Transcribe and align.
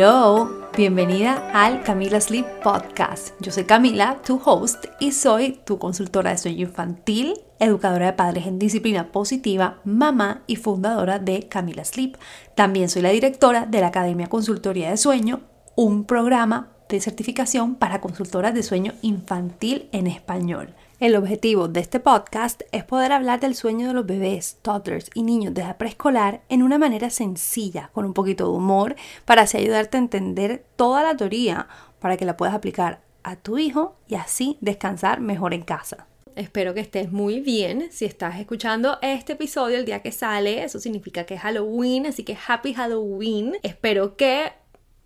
Hello, 0.00 0.48
bienvenida 0.76 1.50
al 1.52 1.82
Camila 1.82 2.20
Sleep 2.20 2.46
Podcast. 2.62 3.30
Yo 3.40 3.50
soy 3.50 3.64
Camila, 3.64 4.22
tu 4.24 4.40
host, 4.44 4.84
y 5.00 5.10
soy 5.10 5.58
tu 5.64 5.80
consultora 5.80 6.30
de 6.30 6.38
sueño 6.38 6.68
infantil, 6.68 7.34
educadora 7.58 8.06
de 8.06 8.12
padres 8.12 8.46
en 8.46 8.60
disciplina 8.60 9.10
positiva, 9.10 9.80
mamá 9.82 10.44
y 10.46 10.54
fundadora 10.54 11.18
de 11.18 11.48
Camila 11.48 11.84
Sleep. 11.84 12.16
También 12.54 12.88
soy 12.88 13.02
la 13.02 13.10
directora 13.10 13.66
de 13.66 13.80
la 13.80 13.88
Academia 13.88 14.28
Consultoría 14.28 14.88
de 14.88 14.96
Sueño, 14.98 15.40
un 15.74 16.04
programa 16.04 16.68
de 16.88 17.00
certificación 17.00 17.74
para 17.74 18.00
consultoras 18.00 18.54
de 18.54 18.62
sueño 18.62 18.92
infantil 19.02 19.88
en 19.90 20.06
español. 20.06 20.76
El 21.00 21.14
objetivo 21.14 21.68
de 21.68 21.78
este 21.78 22.00
podcast 22.00 22.62
es 22.72 22.82
poder 22.82 23.12
hablar 23.12 23.38
del 23.38 23.54
sueño 23.54 23.86
de 23.86 23.94
los 23.94 24.04
bebés, 24.04 24.58
toddlers 24.62 25.10
y 25.14 25.22
niños 25.22 25.54
de 25.54 25.62
edad 25.62 25.76
preescolar 25.76 26.42
en 26.48 26.60
una 26.60 26.76
manera 26.76 27.08
sencilla, 27.08 27.90
con 27.92 28.04
un 28.04 28.14
poquito 28.14 28.50
de 28.50 28.56
humor, 28.56 28.96
para 29.24 29.42
así 29.42 29.58
ayudarte 29.58 29.96
a 29.96 30.00
entender 30.00 30.64
toda 30.74 31.04
la 31.04 31.16
teoría 31.16 31.68
para 32.00 32.16
que 32.16 32.24
la 32.24 32.36
puedas 32.36 32.52
aplicar 32.52 33.00
a 33.22 33.36
tu 33.36 33.58
hijo 33.58 33.94
y 34.08 34.16
así 34.16 34.58
descansar 34.60 35.20
mejor 35.20 35.54
en 35.54 35.62
casa. 35.62 36.08
Espero 36.34 36.74
que 36.74 36.80
estés 36.80 37.12
muy 37.12 37.38
bien. 37.38 37.90
Si 37.92 38.04
estás 38.04 38.40
escuchando 38.40 38.98
este 39.00 39.34
episodio 39.34 39.78
el 39.78 39.84
día 39.84 40.02
que 40.02 40.10
sale, 40.10 40.64
eso 40.64 40.80
significa 40.80 41.22
que 41.22 41.34
es 41.34 41.40
Halloween, 41.42 42.06
así 42.06 42.24
que 42.24 42.36
Happy 42.44 42.74
Halloween. 42.74 43.54
Espero 43.62 44.16
que 44.16 44.50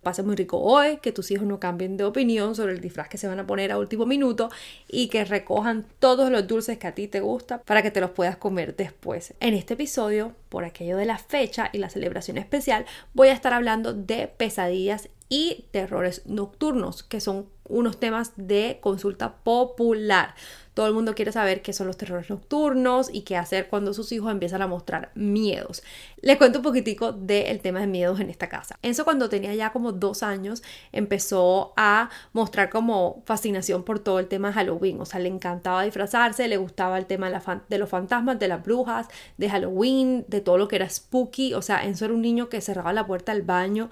pase 0.03 0.21
muy 0.21 0.35
rico 0.35 0.59
hoy, 0.59 0.97
que 0.97 1.11
tus 1.11 1.31
hijos 1.31 1.47
no 1.47 1.59
cambien 1.59 1.97
de 1.97 2.03
opinión 2.03 2.55
sobre 2.55 2.73
el 2.73 2.81
disfraz 2.81 3.09
que 3.09 3.17
se 3.17 3.27
van 3.27 3.39
a 3.39 3.47
poner 3.47 3.71
a 3.71 3.79
último 3.79 4.05
minuto 4.05 4.49
y 4.87 5.07
que 5.07 5.25
recojan 5.25 5.85
todos 5.99 6.29
los 6.29 6.45
dulces 6.47 6.77
que 6.77 6.87
a 6.87 6.93
ti 6.93 7.07
te 7.07 7.21
gustan 7.21 7.61
para 7.65 7.81
que 7.81 7.91
te 7.91 8.01
los 8.01 8.11
puedas 8.11 8.37
comer 8.37 8.75
después. 8.75 9.33
En 9.39 9.53
este 9.53 9.73
episodio, 9.73 10.33
por 10.49 10.65
aquello 10.65 10.97
de 10.97 11.05
la 11.05 11.17
fecha 11.17 11.69
y 11.73 11.79
la 11.79 11.89
celebración 11.89 12.37
especial, 12.37 12.85
voy 13.13 13.29
a 13.29 13.33
estar 13.33 13.53
hablando 13.53 13.93
de 13.93 14.27
pesadillas 14.27 15.09
y 15.29 15.65
terrores 15.71 16.21
nocturnos, 16.25 17.01
que 17.01 17.19
son 17.19 17.49
unos 17.67 17.99
temas 17.99 18.33
de 18.35 18.79
consulta 18.81 19.35
popular. 19.37 20.35
Todo 20.73 20.87
el 20.87 20.93
mundo 20.93 21.13
quiere 21.13 21.31
saber 21.31 21.61
qué 21.61 21.71
son 21.71 21.85
los 21.85 21.97
terrores 21.97 22.31
nocturnos 22.31 23.13
y 23.13 23.21
qué 23.21 23.37
hacer 23.37 23.67
cuando 23.67 23.93
sus 23.93 24.11
hijos 24.11 24.31
empiezan 24.31 24.63
a 24.63 24.67
mostrar 24.67 25.11
miedos. 25.13 25.83
Les 26.21 26.37
cuento 26.37 26.59
un 26.59 26.63
poquitico 26.63 27.11
del 27.11 27.59
tema 27.59 27.79
de 27.79 27.87
miedos 27.87 28.19
en 28.19 28.31
esta 28.31 28.49
casa. 28.49 28.79
Enzo 28.81 29.03
cuando 29.03 29.29
tenía 29.29 29.53
ya 29.53 29.71
como 29.71 29.91
dos 29.91 30.23
años 30.23 30.63
empezó 30.91 31.73
a 31.77 32.09
mostrar 32.33 32.71
como 32.71 33.21
fascinación 33.25 33.83
por 33.83 33.99
todo 33.99 34.17
el 34.17 34.27
tema 34.27 34.47
de 34.47 34.55
Halloween. 34.55 34.99
O 34.99 35.05
sea, 35.05 35.19
le 35.19 35.29
encantaba 35.29 35.83
disfrazarse, 35.83 36.47
le 36.47 36.57
gustaba 36.57 36.97
el 36.97 37.05
tema 37.05 37.29
de, 37.29 37.77
los 37.77 37.89
fantasmas, 37.89 38.39
de 38.39 38.47
las 38.47 38.63
brujas, 38.63 39.07
de 39.37 39.49
Halloween, 39.49 40.25
de 40.27 40.41
todo 40.41 40.57
lo 40.57 40.67
que 40.67 40.77
era 40.77 40.89
spooky. 40.89 41.53
O 41.53 41.61
sea, 41.61 41.85
Enzo 41.85 42.05
era 42.05 42.15
un 42.15 42.21
niño 42.23 42.49
que 42.49 42.61
cerraba 42.61 42.93
la 42.93 43.05
puerta 43.05 43.31
del 43.31 43.43
baño 43.43 43.91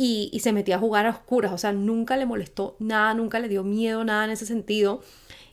y, 0.00 0.38
se 0.38 0.52
metía 0.52 0.76
a 0.76 0.78
jugar 0.78 1.06
a 1.06 1.10
oscuras, 1.10 1.50
o 1.52 1.58
sea, 1.58 1.72
nunca 1.72 2.16
le 2.16 2.24
molestó 2.24 2.76
nada, 2.78 3.14
nunca 3.14 3.40
le 3.40 3.48
dio 3.48 3.64
miedo, 3.64 4.04
nada 4.04 4.24
en 4.24 4.30
ese 4.30 4.46
sentido. 4.46 5.02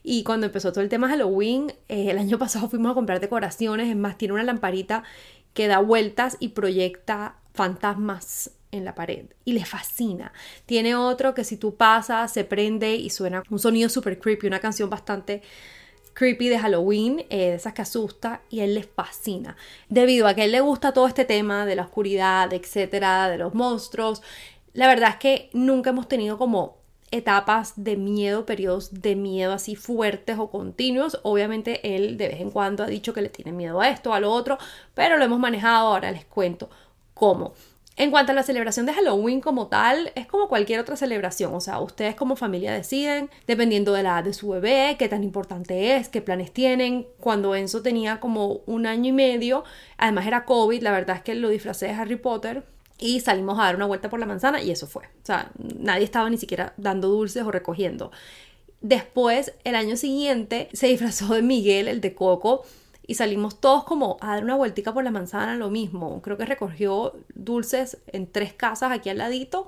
Y 0.04 0.22
cuando 0.22 0.46
empezó 0.46 0.70
todo 0.70 0.84
el 0.84 0.88
tema 0.88 1.08
Halloween, 1.08 1.72
eh, 1.88 2.12
el 2.12 2.18
año 2.18 2.38
pasado 2.38 2.68
fuimos 2.68 2.92
a 2.92 2.94
comprar 2.94 3.18
decoraciones, 3.18 3.90
es 3.90 3.96
más, 3.96 4.16
tiene 4.16 4.34
una 4.34 4.44
lamparita 4.44 5.02
que 5.52 5.66
da 5.66 5.80
vueltas 5.80 6.36
y 6.38 6.50
proyecta 6.50 7.34
fantasmas 7.54 8.52
en 8.70 8.84
la 8.84 8.94
pared 8.94 9.26
y 9.44 9.52
le 9.52 9.64
fascina. 9.64 10.32
Tiene 10.64 10.94
otro 10.94 11.34
que 11.34 11.42
si 11.42 11.56
tú 11.56 11.74
pasas 11.74 12.32
se 12.32 12.44
prende 12.44 12.94
y 12.94 13.10
suena 13.10 13.42
un 13.50 13.58
sonido 13.58 13.88
súper 13.88 14.20
creepy, 14.20 14.46
una 14.46 14.60
canción 14.60 14.88
bastante 14.88 15.42
creepy 16.16 16.48
de 16.48 16.58
Halloween, 16.58 17.26
eh, 17.28 17.50
de 17.50 17.54
esas 17.56 17.74
que 17.74 17.82
asusta, 17.82 18.40
y 18.48 18.60
a 18.60 18.64
él 18.64 18.74
le 18.74 18.84
fascina. 18.84 19.54
Debido 19.90 20.26
a 20.26 20.34
que 20.34 20.40
a 20.40 20.44
él 20.46 20.52
le 20.52 20.60
gusta 20.60 20.92
todo 20.92 21.06
este 21.06 21.26
tema 21.26 21.66
de 21.66 21.76
la 21.76 21.82
oscuridad, 21.82 22.50
etcétera, 22.54 23.28
de 23.28 23.36
los 23.36 23.54
monstruos, 23.54 24.22
la 24.72 24.88
verdad 24.88 25.10
es 25.10 25.16
que 25.16 25.50
nunca 25.52 25.90
hemos 25.90 26.08
tenido 26.08 26.38
como 26.38 26.78
etapas 27.10 27.74
de 27.76 27.96
miedo, 27.96 28.46
periodos 28.46 29.02
de 29.02 29.14
miedo 29.14 29.52
así 29.52 29.76
fuertes 29.76 30.38
o 30.38 30.50
continuos. 30.50 31.20
Obviamente 31.22 31.94
él 31.94 32.16
de 32.16 32.28
vez 32.28 32.40
en 32.40 32.50
cuando 32.50 32.82
ha 32.82 32.86
dicho 32.86 33.12
que 33.12 33.22
le 33.22 33.28
tiene 33.28 33.52
miedo 33.52 33.80
a 33.80 33.90
esto, 33.90 34.14
a 34.14 34.20
lo 34.20 34.32
otro, 34.32 34.56
pero 34.94 35.18
lo 35.18 35.24
hemos 35.24 35.38
manejado, 35.38 35.88
ahora 35.88 36.12
les 36.12 36.24
cuento 36.24 36.70
cómo. 37.12 37.52
En 37.96 38.10
cuanto 38.10 38.32
a 38.32 38.34
la 38.34 38.42
celebración 38.42 38.84
de 38.84 38.92
Halloween 38.92 39.40
como 39.40 39.68
tal, 39.68 40.12
es 40.14 40.26
como 40.26 40.48
cualquier 40.48 40.80
otra 40.80 40.96
celebración, 40.96 41.54
o 41.54 41.60
sea, 41.62 41.80
ustedes 41.80 42.14
como 42.14 42.36
familia 42.36 42.72
deciden, 42.72 43.30
dependiendo 43.46 43.94
de 43.94 44.02
la 44.02 44.10
edad 44.10 44.24
de 44.24 44.34
su 44.34 44.50
bebé, 44.50 44.96
qué 44.98 45.08
tan 45.08 45.24
importante 45.24 45.96
es, 45.96 46.08
qué 46.08 46.20
planes 46.20 46.52
tienen. 46.52 47.06
Cuando 47.20 47.54
Enzo 47.54 47.80
tenía 47.80 48.20
como 48.20 48.60
un 48.66 48.86
año 48.86 49.08
y 49.08 49.12
medio, 49.12 49.64
además 49.96 50.26
era 50.26 50.44
COVID, 50.44 50.82
la 50.82 50.90
verdad 50.90 51.16
es 51.16 51.22
que 51.22 51.34
lo 51.34 51.48
disfracé 51.48 51.86
de 51.86 51.92
Harry 51.92 52.16
Potter, 52.16 52.64
y 52.98 53.20
salimos 53.20 53.58
a 53.58 53.64
dar 53.64 53.76
una 53.76 53.86
vuelta 53.86 54.08
por 54.08 54.20
la 54.20 54.26
manzana 54.26 54.62
y 54.62 54.70
eso 54.70 54.86
fue. 54.86 55.04
O 55.04 55.26
sea, 55.26 55.50
nadie 55.58 56.04
estaba 56.04 56.30
ni 56.30 56.38
siquiera 56.38 56.72
dando 56.76 57.08
dulces 57.08 57.42
o 57.42 57.50
recogiendo. 57.50 58.10
Después, 58.80 59.52
el 59.64 59.74
año 59.74 59.96
siguiente, 59.96 60.68
se 60.72 60.86
disfrazó 60.86 61.34
de 61.34 61.42
Miguel, 61.42 61.88
el 61.88 62.00
de 62.00 62.14
Coco, 62.14 62.64
y 63.06 63.14
salimos 63.14 63.60
todos 63.60 63.84
como 63.84 64.16
a 64.20 64.34
dar 64.34 64.44
una 64.44 64.56
vueltica 64.56 64.92
por 64.92 65.04
la 65.04 65.10
manzana, 65.10 65.54
lo 65.56 65.70
mismo. 65.70 66.20
Creo 66.22 66.36
que 66.36 66.44
recogió 66.44 67.14
dulces 67.34 67.98
en 68.08 68.30
tres 68.30 68.52
casas 68.52 68.92
aquí 68.92 69.10
al 69.10 69.18
ladito 69.18 69.66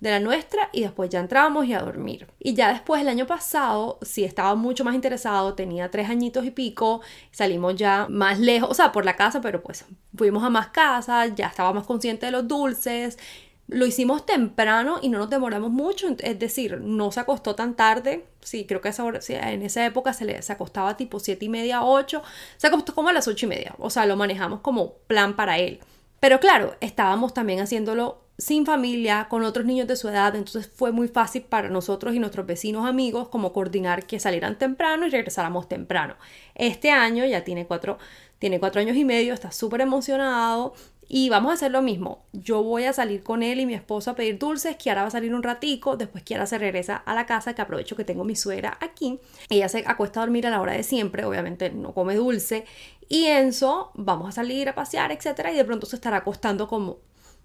de 0.00 0.10
la 0.10 0.20
nuestra 0.20 0.68
y 0.72 0.82
después 0.82 1.08
ya 1.08 1.20
entramos 1.20 1.66
y 1.66 1.72
a 1.72 1.80
dormir. 1.80 2.26
Y 2.38 2.54
ya 2.54 2.72
después 2.72 3.00
el 3.00 3.08
año 3.08 3.26
pasado 3.26 3.98
sí 4.02 4.24
estaba 4.24 4.54
mucho 4.54 4.84
más 4.84 4.94
interesado, 4.94 5.54
tenía 5.54 5.90
tres 5.90 6.10
añitos 6.10 6.44
y 6.44 6.50
pico, 6.50 7.00
salimos 7.30 7.76
ya 7.76 8.06
más 8.10 8.38
lejos, 8.38 8.70
o 8.70 8.74
sea, 8.74 8.92
por 8.92 9.04
la 9.04 9.16
casa, 9.16 9.40
pero 9.40 9.62
pues 9.62 9.86
fuimos 10.14 10.44
a 10.44 10.50
más 10.50 10.68
casas, 10.68 11.34
ya 11.34 11.46
estaba 11.46 11.72
más 11.72 11.86
consciente 11.86 12.26
de 12.26 12.32
los 12.32 12.46
dulces. 12.46 13.18
Lo 13.66 13.86
hicimos 13.86 14.26
temprano 14.26 14.98
y 15.00 15.08
no 15.08 15.18
nos 15.18 15.30
demoramos 15.30 15.70
mucho, 15.70 16.08
es 16.18 16.38
decir, 16.38 16.80
no 16.82 17.10
se 17.12 17.20
acostó 17.20 17.54
tan 17.54 17.74
tarde. 17.74 18.26
Sí, 18.40 18.66
creo 18.66 18.82
que 18.82 18.90
esa 18.90 19.04
en 19.28 19.62
esa 19.62 19.86
época 19.86 20.12
se, 20.12 20.26
le, 20.26 20.42
se 20.42 20.52
acostaba 20.52 20.96
tipo 20.96 21.18
siete 21.18 21.46
y 21.46 21.48
media, 21.48 21.82
8. 21.82 22.22
Se 22.58 22.66
acostó 22.66 22.94
como 22.94 23.08
a 23.08 23.12
las 23.12 23.26
ocho 23.26 23.46
y 23.46 23.48
media. 23.48 23.74
O 23.78 23.88
sea, 23.88 24.04
lo 24.04 24.16
manejamos 24.16 24.60
como 24.60 24.94
plan 25.06 25.34
para 25.34 25.58
él. 25.58 25.80
Pero 26.20 26.40
claro, 26.40 26.74
estábamos 26.80 27.32
también 27.32 27.60
haciéndolo 27.60 28.24
sin 28.38 28.66
familia, 28.66 29.28
con 29.28 29.44
otros 29.44 29.64
niños 29.64 29.86
de 29.86 29.96
su 29.96 30.08
edad, 30.08 30.34
entonces 30.34 30.70
fue 30.74 30.90
muy 30.90 31.06
fácil 31.08 31.42
para 31.42 31.68
nosotros 31.68 32.14
y 32.14 32.18
nuestros 32.18 32.46
vecinos 32.46 32.86
amigos 32.86 33.28
como 33.28 33.52
coordinar 33.52 34.06
que 34.06 34.18
salieran 34.18 34.58
temprano 34.58 35.06
y 35.06 35.10
regresáramos 35.10 35.68
temprano. 35.68 36.16
Este 36.54 36.90
año 36.90 37.24
ya 37.24 37.44
tiene 37.44 37.66
cuatro, 37.66 37.98
tiene 38.38 38.58
cuatro 38.58 38.80
años 38.80 38.96
y 38.96 39.04
medio, 39.04 39.34
está 39.34 39.52
súper 39.52 39.82
emocionado 39.82 40.74
y 41.08 41.28
vamos 41.28 41.50
a 41.50 41.54
hacer 41.54 41.70
lo 41.70 41.82
mismo. 41.82 42.24
Yo 42.32 42.62
voy 42.62 42.84
a 42.84 42.92
salir 42.92 43.22
con 43.22 43.42
él 43.42 43.60
y 43.60 43.66
mi 43.66 43.74
esposa 43.74 44.12
a 44.12 44.14
pedir 44.14 44.38
dulces, 44.38 44.76
Kiara 44.76 45.02
va 45.02 45.08
a 45.08 45.10
salir 45.10 45.34
un 45.34 45.42
ratico, 45.42 45.96
después 45.96 46.24
Kiara 46.24 46.46
se 46.46 46.58
regresa 46.58 46.96
a 46.96 47.14
la 47.14 47.26
casa, 47.26 47.54
que 47.54 47.62
aprovecho 47.62 47.96
que 47.96 48.04
tengo 48.04 48.24
mi 48.24 48.36
suegra 48.36 48.78
aquí. 48.80 49.20
Ella 49.48 49.68
se 49.68 49.84
acuesta 49.86 50.20
a 50.20 50.24
dormir 50.24 50.46
a 50.46 50.50
la 50.50 50.60
hora 50.60 50.72
de 50.72 50.82
siempre, 50.82 51.24
obviamente 51.24 51.70
no 51.70 51.92
come 51.92 52.14
dulce. 52.16 52.64
Y 53.08 53.26
Enzo, 53.26 53.90
vamos 53.94 54.28
a 54.28 54.32
salir 54.32 54.68
a 54.68 54.74
pasear, 54.74 55.12
etcétera, 55.12 55.52
y 55.52 55.56
de 55.56 55.64
pronto 55.64 55.86
se 55.86 55.96
estará 55.96 56.18
acostando 56.18 56.68
como 56.68 56.98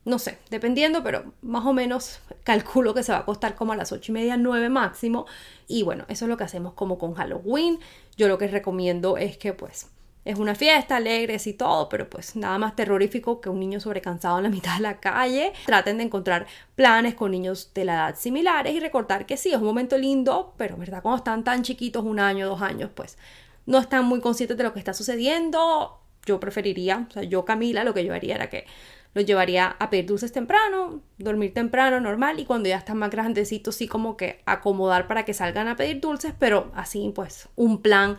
no 0.06 0.18
sé, 0.18 0.38
dependiendo, 0.50 1.04
pero 1.04 1.34
más 1.42 1.66
o 1.66 1.74
menos 1.74 2.20
calculo 2.44 2.94
que 2.94 3.04
se 3.04 3.12
va 3.12 3.20
a 3.20 3.26
costar 3.26 3.56
como 3.56 3.74
a 3.74 3.76
las 3.76 3.92
8 3.92 4.12
y 4.12 4.14
media, 4.14 4.38
9 4.38 4.70
máximo. 4.70 5.26
Y 5.68 5.84
bueno, 5.84 6.06
eso 6.08 6.26
es 6.26 6.30
lo 6.30 6.38
que 6.38 6.46
hacemos 6.46 6.74
como 6.74 6.98
con 6.98 7.14
Halloween. 7.14 7.80
Yo 8.18 8.28
lo 8.28 8.38
que 8.38 8.48
recomiendo 8.48 9.18
es 9.18 9.38
que 9.38 9.54
pues 9.54 9.88
es 10.26 10.38
una 10.38 10.54
fiesta, 10.54 10.98
alegres 10.98 11.48
y 11.48 11.54
todo, 11.54 11.90
pero 11.90 12.10
pues 12.10 12.36
nada 12.36 12.58
más 12.58 12.76
terrorífico 12.76 13.42
que 13.42 13.50
un 13.50 13.60
niño 13.60 13.80
sobrecansado 13.80 14.38
en 14.38 14.44
la 14.44 14.50
mitad 14.58 14.76
de 14.76 14.82
la 14.82 15.00
calle. 15.00 15.54
Traten 15.66 15.98
de 15.98 16.04
encontrar 16.04 16.48
planes 16.76 17.16
con 17.16 17.32
niños 17.32 17.72
de 17.74 17.86
la 17.86 17.94
edad 17.94 18.16
similares 18.18 18.74
y 18.74 18.80
recordar 18.80 19.26
que 19.26 19.38
sí, 19.38 19.50
es 19.50 19.58
un 19.58 19.66
momento 19.66 19.98
lindo, 19.98 20.54
pero 20.58 20.78
verdad, 20.78 21.02
cuando 21.02 21.18
están 21.18 21.44
tan 21.44 21.64
chiquitos, 21.64 22.04
un 22.04 22.20
año, 22.20 22.48
dos 22.48 22.62
años, 22.62 22.92
pues 22.94 23.18
no 23.66 23.78
están 23.78 24.06
muy 24.06 24.20
conscientes 24.20 24.58
de 24.58 24.64
lo 24.64 24.74
que 24.74 24.80
está 24.80 24.94
sucediendo. 24.94 26.00
Yo 26.26 26.40
preferiría, 26.40 27.08
o 27.10 27.12
sea, 27.12 27.24
yo 27.24 27.46
Camila, 27.46 27.84
lo 27.84 27.94
que 27.94 28.04
yo 28.04 28.14
haría 28.14 28.36
era 28.36 28.50
que 28.50 28.66
los 29.14 29.26
llevaría 29.26 29.76
a 29.80 29.90
pedir 29.90 30.06
dulces 30.06 30.32
temprano, 30.32 31.02
dormir 31.18 31.54
temprano, 31.54 32.00
normal, 32.00 32.40
y 32.40 32.46
cuando 32.46 32.70
ya 32.70 32.78
están 32.78 32.98
más 32.98 33.10
grandecitos, 33.10 33.76
sí 33.76 33.88
como 33.88 34.18
que 34.18 34.42
acomodar 34.46 35.08
para 35.08 35.26
que 35.26 35.34
salgan 35.34 35.68
a 35.68 35.76
pedir 35.76 36.00
dulces, 36.00 36.34
pero 36.38 36.72
así 36.76 37.12
pues 37.16 37.50
un 37.56 37.82
plan 37.82 38.18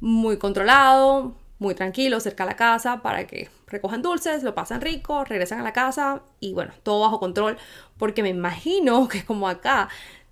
muy 0.00 0.38
controlado, 0.38 1.34
muy 1.58 1.74
tranquilo, 1.74 2.20
cerca 2.20 2.44
de 2.44 2.50
la 2.50 2.56
casa, 2.56 3.02
para 3.02 3.26
que 3.26 3.48
recojan 3.66 4.02
dulces, 4.02 4.42
lo 4.42 4.54
pasan 4.54 4.80
rico, 4.80 5.24
regresan 5.24 5.60
a 5.60 5.62
la 5.62 5.72
casa 5.72 6.22
y 6.40 6.54
bueno, 6.54 6.72
todo 6.82 7.00
bajo 7.00 7.20
control, 7.20 7.58
porque 7.98 8.22
me 8.22 8.30
imagino 8.30 9.08
que 9.12 9.24
como 9.24 9.48
acá 9.48 9.88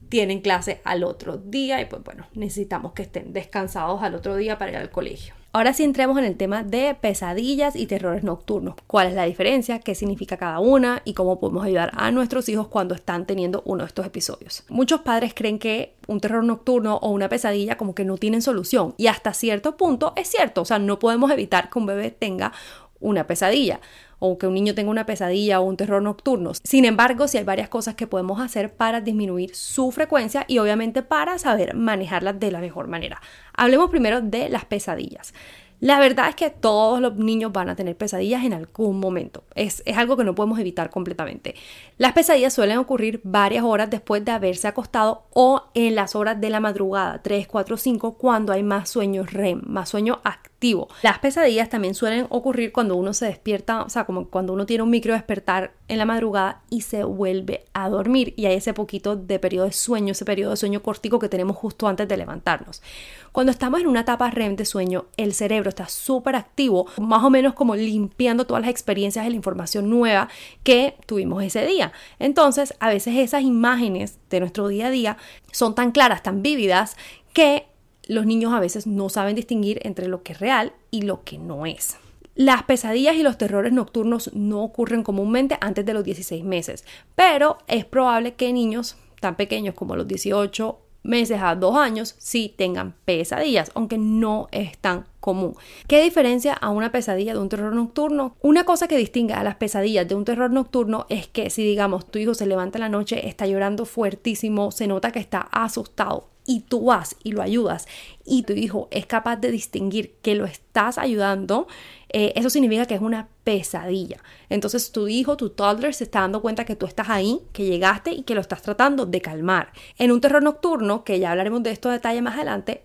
tienen 0.08 0.40
clase 0.40 0.80
al 0.84 1.04
otro 1.04 1.36
día 1.36 1.80
y 1.80 1.84
pues 1.84 2.02
bueno, 2.02 2.26
necesitamos 2.34 2.92
que 2.92 3.02
estén 3.02 3.32
descansados 3.32 4.02
al 4.02 4.14
otro 4.14 4.36
día 4.36 4.58
para 4.58 4.70
ir 4.70 4.76
al 4.78 4.90
colegio. 4.90 5.34
Ahora 5.50 5.72
sí 5.72 5.82
entremos 5.82 6.18
en 6.18 6.24
el 6.24 6.36
tema 6.36 6.62
de 6.62 6.94
pesadillas 7.00 7.74
y 7.74 7.86
terrores 7.86 8.22
nocturnos. 8.22 8.74
¿Cuál 8.86 9.08
es 9.08 9.14
la 9.14 9.24
diferencia? 9.24 9.78
¿Qué 9.78 9.94
significa 9.94 10.36
cada 10.36 10.60
una? 10.60 11.00
Y 11.06 11.14
cómo 11.14 11.40
podemos 11.40 11.64
ayudar 11.64 11.90
a 11.94 12.10
nuestros 12.10 12.50
hijos 12.50 12.68
cuando 12.68 12.94
están 12.94 13.26
teniendo 13.26 13.62
uno 13.64 13.82
de 13.82 13.88
estos 13.88 14.04
episodios. 14.04 14.64
Muchos 14.68 15.00
padres 15.00 15.32
creen 15.34 15.58
que 15.58 15.94
un 16.06 16.20
terror 16.20 16.44
nocturno 16.44 16.96
o 16.96 17.10
una 17.10 17.30
pesadilla 17.30 17.78
como 17.78 17.94
que 17.94 18.04
no 18.04 18.18
tienen 18.18 18.42
solución. 18.42 18.94
Y 18.98 19.06
hasta 19.06 19.32
cierto 19.32 19.78
punto 19.78 20.12
es 20.16 20.28
cierto. 20.28 20.60
O 20.60 20.64
sea, 20.66 20.78
no 20.78 20.98
podemos 20.98 21.30
evitar 21.30 21.70
que 21.70 21.78
un 21.78 21.86
bebé 21.86 22.10
tenga 22.10 22.52
una 23.00 23.26
pesadilla 23.26 23.80
o 24.18 24.38
que 24.38 24.46
un 24.46 24.54
niño 24.54 24.74
tenga 24.74 24.90
una 24.90 25.06
pesadilla 25.06 25.60
o 25.60 25.64
un 25.64 25.76
terror 25.76 26.02
nocturno. 26.02 26.52
Sin 26.64 26.84
embargo, 26.84 27.28
sí 27.28 27.38
hay 27.38 27.44
varias 27.44 27.68
cosas 27.68 27.94
que 27.94 28.06
podemos 28.06 28.40
hacer 28.40 28.74
para 28.74 29.00
disminuir 29.00 29.54
su 29.54 29.90
frecuencia 29.90 30.44
y 30.48 30.58
obviamente 30.58 31.02
para 31.02 31.38
saber 31.38 31.74
manejarlas 31.74 32.40
de 32.40 32.50
la 32.50 32.60
mejor 32.60 32.88
manera. 32.88 33.20
Hablemos 33.54 33.90
primero 33.90 34.20
de 34.20 34.48
las 34.48 34.64
pesadillas. 34.64 35.32
La 35.80 36.00
verdad 36.00 36.28
es 36.28 36.34
que 36.34 36.50
todos 36.50 37.00
los 37.00 37.14
niños 37.16 37.52
van 37.52 37.68
a 37.68 37.76
tener 37.76 37.96
pesadillas 37.96 38.44
en 38.44 38.52
algún 38.52 38.98
momento. 38.98 39.44
Es, 39.54 39.80
es, 39.86 39.96
algo 39.96 40.16
que 40.16 40.24
no 40.24 40.34
podemos 40.34 40.58
evitar 40.58 40.90
completamente. 40.90 41.54
Las 41.98 42.14
pesadillas 42.14 42.52
suelen 42.52 42.78
ocurrir 42.78 43.20
varias 43.22 43.62
horas 43.62 43.88
después 43.88 44.24
de 44.24 44.32
haberse 44.32 44.66
acostado 44.66 45.26
o 45.32 45.62
en 45.74 45.94
las 45.94 46.16
horas 46.16 46.40
de 46.40 46.50
la 46.50 46.58
madrugada, 46.58 47.22
3, 47.22 47.46
4, 47.46 47.76
5, 47.76 48.14
cuando 48.18 48.52
hay 48.52 48.64
más 48.64 48.88
sueño 48.88 49.22
REM, 49.24 49.62
más 49.66 49.90
sueño 49.90 50.20
activo. 50.24 50.57
Las 51.02 51.20
pesadillas 51.20 51.68
también 51.68 51.94
suelen 51.94 52.26
ocurrir 52.30 52.72
cuando 52.72 52.96
uno 52.96 53.14
se 53.14 53.26
despierta, 53.26 53.82
o 53.82 53.88
sea, 53.88 54.04
como 54.04 54.28
cuando 54.28 54.52
uno 54.52 54.66
tiene 54.66 54.82
un 54.82 54.90
micro 54.90 55.12
despertar 55.12 55.72
en 55.86 55.98
la 55.98 56.04
madrugada 56.04 56.62
y 56.68 56.80
se 56.80 57.04
vuelve 57.04 57.64
a 57.74 57.88
dormir 57.88 58.34
y 58.36 58.46
hay 58.46 58.54
ese 58.54 58.74
poquito 58.74 59.14
de 59.14 59.38
periodo 59.38 59.66
de 59.66 59.72
sueño, 59.72 60.12
ese 60.12 60.24
periodo 60.24 60.50
de 60.50 60.56
sueño 60.56 60.82
cortico 60.82 61.20
que 61.20 61.28
tenemos 61.28 61.56
justo 61.56 61.86
antes 61.86 62.08
de 62.08 62.16
levantarnos. 62.16 62.82
Cuando 63.30 63.52
estamos 63.52 63.80
en 63.80 63.86
una 63.86 64.00
etapa 64.00 64.30
REM 64.30 64.56
de 64.56 64.64
sueño, 64.64 65.06
el 65.16 65.32
cerebro 65.32 65.68
está 65.68 65.88
súper 65.88 66.34
activo, 66.34 66.86
más 66.98 67.22
o 67.22 67.30
menos 67.30 67.54
como 67.54 67.76
limpiando 67.76 68.44
todas 68.44 68.62
las 68.62 68.70
experiencias 68.70 69.26
y 69.26 69.30
la 69.30 69.36
información 69.36 69.88
nueva 69.88 70.28
que 70.64 70.96
tuvimos 71.06 71.44
ese 71.44 71.64
día. 71.66 71.92
Entonces, 72.18 72.74
a 72.80 72.88
veces 72.88 73.14
esas 73.16 73.42
imágenes 73.42 74.18
de 74.28 74.40
nuestro 74.40 74.66
día 74.66 74.88
a 74.88 74.90
día 74.90 75.16
son 75.52 75.76
tan 75.76 75.92
claras, 75.92 76.24
tan 76.24 76.42
vívidas, 76.42 76.96
que 77.32 77.67
los 78.08 78.26
niños 78.26 78.52
a 78.54 78.60
veces 78.60 78.86
no 78.86 79.10
saben 79.10 79.36
distinguir 79.36 79.80
entre 79.84 80.08
lo 80.08 80.22
que 80.22 80.32
es 80.32 80.40
real 80.40 80.72
y 80.90 81.02
lo 81.02 81.22
que 81.22 81.38
no 81.38 81.66
es. 81.66 81.96
Las 82.34 82.62
pesadillas 82.62 83.16
y 83.16 83.22
los 83.22 83.36
terrores 83.36 83.72
nocturnos 83.72 84.32
no 84.34 84.64
ocurren 84.64 85.02
comúnmente 85.02 85.58
antes 85.60 85.84
de 85.84 85.92
los 85.92 86.04
16 86.04 86.42
meses, 86.42 86.84
pero 87.14 87.58
es 87.66 87.84
probable 87.84 88.34
que 88.34 88.52
niños 88.52 88.96
tan 89.20 89.36
pequeños 89.36 89.74
como 89.74 89.94
los 89.94 90.08
18 90.08 90.78
meses 91.02 91.40
a 91.42 91.54
dos 91.54 91.76
años 91.76 92.14
sí 92.18 92.54
tengan 92.56 92.94
pesadillas, 93.04 93.70
aunque 93.74 93.98
no 93.98 94.48
es 94.52 94.78
tan 94.78 95.06
común. 95.20 95.54
¿Qué 95.86 96.02
diferencia 96.02 96.54
a 96.54 96.70
una 96.70 96.92
pesadilla 96.92 97.34
de 97.34 97.40
un 97.40 97.48
terror 97.48 97.74
nocturno? 97.74 98.36
Una 98.40 98.64
cosa 98.64 98.88
que 98.88 98.96
distingue 98.96 99.34
a 99.34 99.42
las 99.42 99.56
pesadillas 99.56 100.08
de 100.08 100.14
un 100.14 100.24
terror 100.24 100.50
nocturno 100.50 101.06
es 101.08 101.26
que 101.26 101.50
si 101.50 101.64
digamos 101.64 102.06
tu 102.10 102.18
hijo 102.18 102.34
se 102.34 102.46
levanta 102.46 102.78
en 102.78 102.82
la 102.82 102.88
noche, 102.88 103.28
está 103.28 103.46
llorando 103.46 103.84
fuertísimo, 103.84 104.70
se 104.70 104.86
nota 104.86 105.12
que 105.12 105.18
está 105.18 105.40
asustado 105.40 106.28
y 106.48 106.60
tú 106.60 106.86
vas 106.86 107.14
y 107.22 107.32
lo 107.32 107.42
ayudas 107.42 107.86
y 108.24 108.42
tu 108.42 108.54
hijo 108.54 108.88
es 108.90 109.04
capaz 109.04 109.36
de 109.36 109.50
distinguir 109.50 110.14
que 110.22 110.34
lo 110.34 110.46
estás 110.46 110.96
ayudando, 110.96 111.68
eh, 112.08 112.32
eso 112.36 112.48
significa 112.48 112.86
que 112.86 112.94
es 112.94 113.02
una 113.02 113.28
pesadilla. 113.44 114.16
Entonces 114.48 114.90
tu 114.90 115.08
hijo, 115.08 115.36
tu 115.36 115.50
toddler, 115.50 115.92
se 115.92 116.04
está 116.04 116.20
dando 116.20 116.40
cuenta 116.40 116.64
que 116.64 116.74
tú 116.74 116.86
estás 116.86 117.10
ahí, 117.10 117.40
que 117.52 117.66
llegaste 117.66 118.12
y 118.12 118.22
que 118.22 118.34
lo 118.34 118.40
estás 118.40 118.62
tratando 118.62 119.04
de 119.04 119.20
calmar. 119.20 119.72
En 119.98 120.10
un 120.10 120.22
terror 120.22 120.42
nocturno, 120.42 121.04
que 121.04 121.18
ya 121.18 121.30
hablaremos 121.30 121.62
de 121.62 121.70
esto 121.70 121.90
detalle 121.90 122.22
más 122.22 122.36
adelante, 122.36 122.82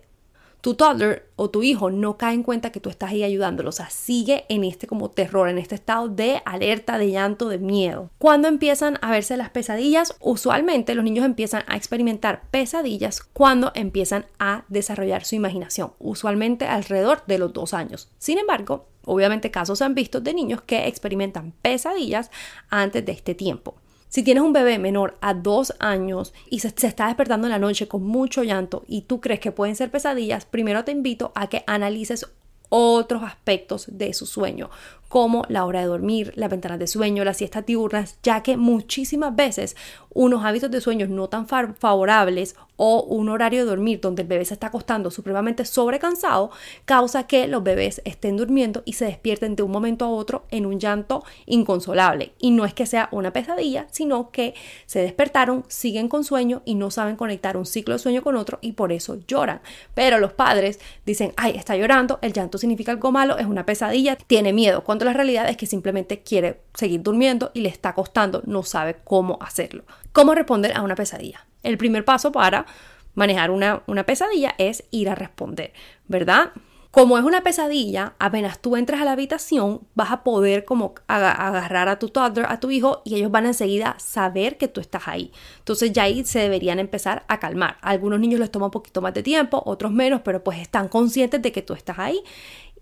tu 0.64 0.72
toddler 0.72 1.28
o 1.36 1.50
tu 1.50 1.62
hijo 1.62 1.90
no 1.90 2.16
cae 2.16 2.32
en 2.32 2.42
cuenta 2.42 2.72
que 2.72 2.80
tú 2.80 2.88
estás 2.88 3.10
ahí 3.10 3.22
ayudándolo, 3.22 3.68
o 3.68 3.72
sea, 3.72 3.90
sigue 3.90 4.46
en 4.48 4.64
este 4.64 4.86
como 4.86 5.10
terror, 5.10 5.50
en 5.50 5.58
este 5.58 5.74
estado 5.74 6.08
de 6.08 6.40
alerta, 6.46 6.96
de 6.96 7.10
llanto, 7.10 7.50
de 7.50 7.58
miedo. 7.58 8.08
Cuando 8.16 8.48
empiezan 8.48 8.98
a 9.02 9.10
verse 9.10 9.36
las 9.36 9.50
pesadillas, 9.50 10.16
usualmente 10.20 10.94
los 10.94 11.04
niños 11.04 11.26
empiezan 11.26 11.64
a 11.66 11.76
experimentar 11.76 12.44
pesadillas 12.50 13.20
cuando 13.20 13.72
empiezan 13.74 14.24
a 14.38 14.64
desarrollar 14.68 15.26
su 15.26 15.34
imaginación, 15.34 15.92
usualmente 15.98 16.66
alrededor 16.66 17.26
de 17.26 17.36
los 17.36 17.52
dos 17.52 17.74
años. 17.74 18.08
Sin 18.16 18.38
embargo, 18.38 18.86
obviamente 19.04 19.50
casos 19.50 19.80
se 19.80 19.84
han 19.84 19.94
visto 19.94 20.22
de 20.22 20.32
niños 20.32 20.62
que 20.62 20.86
experimentan 20.86 21.52
pesadillas 21.60 22.30
antes 22.70 23.04
de 23.04 23.12
este 23.12 23.34
tiempo. 23.34 23.74
Si 24.14 24.22
tienes 24.22 24.44
un 24.44 24.52
bebé 24.52 24.78
menor 24.78 25.18
a 25.20 25.34
dos 25.34 25.74
años 25.80 26.34
y 26.48 26.60
se, 26.60 26.68
está 26.68 27.08
despertando 27.08 27.48
en 27.48 27.50
la 27.50 27.58
noche 27.58 27.88
con 27.88 28.04
mucho 28.04 28.44
llanto 28.44 28.84
y 28.86 29.00
tú 29.00 29.20
crees 29.20 29.40
que 29.40 29.50
pueden 29.50 29.74
ser 29.74 29.90
pesadillas, 29.90 30.44
primero 30.46 30.84
te 30.84 30.92
invito 30.92 31.32
a 31.34 31.48
que 31.48 31.64
analices 31.66 32.24
otros 32.68 33.24
aspectos 33.24 33.86
de 33.90 34.14
su 34.14 34.26
sueño, 34.26 34.70
como 35.14 35.44
la 35.48 35.64
hora 35.64 35.78
de 35.78 35.86
dormir, 35.86 36.32
las 36.34 36.50
ventanas 36.50 36.80
de 36.80 36.88
sueño, 36.88 37.22
las 37.22 37.36
siestas 37.36 37.64
diurnas, 37.64 38.18
ya 38.24 38.42
que 38.42 38.56
muchísimas 38.56 39.36
veces 39.36 39.76
unos 40.12 40.44
hábitos 40.44 40.72
de 40.72 40.80
sueño 40.80 41.06
no 41.06 41.28
tan 41.28 41.46
favorables 41.46 42.56
o 42.76 43.02
un 43.02 43.28
horario 43.28 43.60
de 43.60 43.66
dormir 43.66 44.00
donde 44.00 44.22
el 44.22 44.28
bebé 44.28 44.44
se 44.44 44.54
está 44.54 44.68
acostando 44.68 45.12
supremamente 45.12 45.64
sobrecansado 45.64 46.50
causa 46.84 47.28
que 47.28 47.46
los 47.46 47.62
bebés 47.62 48.02
estén 48.04 48.36
durmiendo 48.36 48.82
y 48.84 48.94
se 48.94 49.04
despierten 49.04 49.54
de 49.54 49.62
un 49.62 49.70
momento 49.70 50.04
a 50.04 50.10
otro 50.10 50.44
en 50.50 50.66
un 50.66 50.80
llanto 50.80 51.24
inconsolable. 51.46 52.32
Y 52.40 52.50
no 52.50 52.64
es 52.64 52.74
que 52.74 52.86
sea 52.86 53.08
una 53.12 53.32
pesadilla, 53.32 53.86
sino 53.92 54.30
que 54.30 54.54
se 54.86 55.00
despertaron, 55.00 55.64
siguen 55.68 56.08
con 56.08 56.24
sueño 56.24 56.62
y 56.64 56.74
no 56.74 56.90
saben 56.90 57.14
conectar 57.14 57.56
un 57.56 57.66
ciclo 57.66 57.94
de 57.94 58.00
sueño 58.00 58.22
con 58.22 58.34
otro 58.34 58.58
y 58.60 58.72
por 58.72 58.90
eso 58.90 59.18
lloran. 59.28 59.60
Pero 59.94 60.18
los 60.18 60.32
padres 60.32 60.80
dicen, 61.06 61.32
ay, 61.36 61.52
está 61.56 61.76
llorando, 61.76 62.18
el 62.22 62.32
llanto 62.32 62.58
significa 62.58 62.90
algo 62.90 63.12
malo, 63.12 63.38
es 63.38 63.46
una 63.46 63.66
pesadilla, 63.66 64.16
tiene 64.16 64.52
miedo, 64.52 64.82
cuando 64.82 65.03
la 65.04 65.12
realidad 65.12 65.48
es 65.48 65.56
que 65.56 65.66
simplemente 65.66 66.22
quiere 66.22 66.62
seguir 66.74 67.02
durmiendo 67.02 67.50
y 67.54 67.60
le 67.60 67.68
está 67.68 67.94
costando, 67.94 68.42
no 68.46 68.62
sabe 68.62 68.96
cómo 69.04 69.38
hacerlo. 69.40 69.84
¿Cómo 70.12 70.34
responder 70.34 70.76
a 70.76 70.82
una 70.82 70.94
pesadilla? 70.94 71.46
El 71.62 71.78
primer 71.78 72.04
paso 72.04 72.32
para 72.32 72.66
manejar 73.14 73.50
una, 73.50 73.82
una 73.86 74.04
pesadilla 74.04 74.54
es 74.58 74.84
ir 74.90 75.08
a 75.08 75.14
responder, 75.14 75.72
¿verdad? 76.08 76.52
Como 76.94 77.18
es 77.18 77.24
una 77.24 77.42
pesadilla, 77.42 78.14
apenas 78.20 78.60
tú 78.60 78.76
entras 78.76 79.00
a 79.00 79.04
la 79.04 79.10
habitación, 79.10 79.80
vas 79.96 80.12
a 80.12 80.22
poder 80.22 80.64
como 80.64 80.94
agarrar 81.08 81.88
a 81.88 81.98
tu 81.98 82.08
toddler, 82.08 82.46
a 82.48 82.60
tu 82.60 82.70
hijo, 82.70 83.02
y 83.04 83.16
ellos 83.16 83.32
van 83.32 83.46
a 83.46 83.48
enseguida 83.48 83.96
saber 83.98 84.58
que 84.58 84.68
tú 84.68 84.80
estás 84.80 85.08
ahí. 85.08 85.32
Entonces 85.58 85.92
ya 85.92 86.04
ahí 86.04 86.24
se 86.24 86.38
deberían 86.38 86.78
empezar 86.78 87.24
a 87.26 87.40
calmar. 87.40 87.78
algunos 87.80 88.20
niños 88.20 88.38
les 88.38 88.52
toma 88.52 88.66
un 88.66 88.70
poquito 88.70 89.00
más 89.00 89.12
de 89.12 89.24
tiempo, 89.24 89.60
otros 89.66 89.90
menos, 89.90 90.20
pero 90.24 90.44
pues 90.44 90.60
están 90.60 90.86
conscientes 90.86 91.42
de 91.42 91.50
que 91.50 91.62
tú 91.62 91.72
estás 91.72 91.98
ahí 91.98 92.22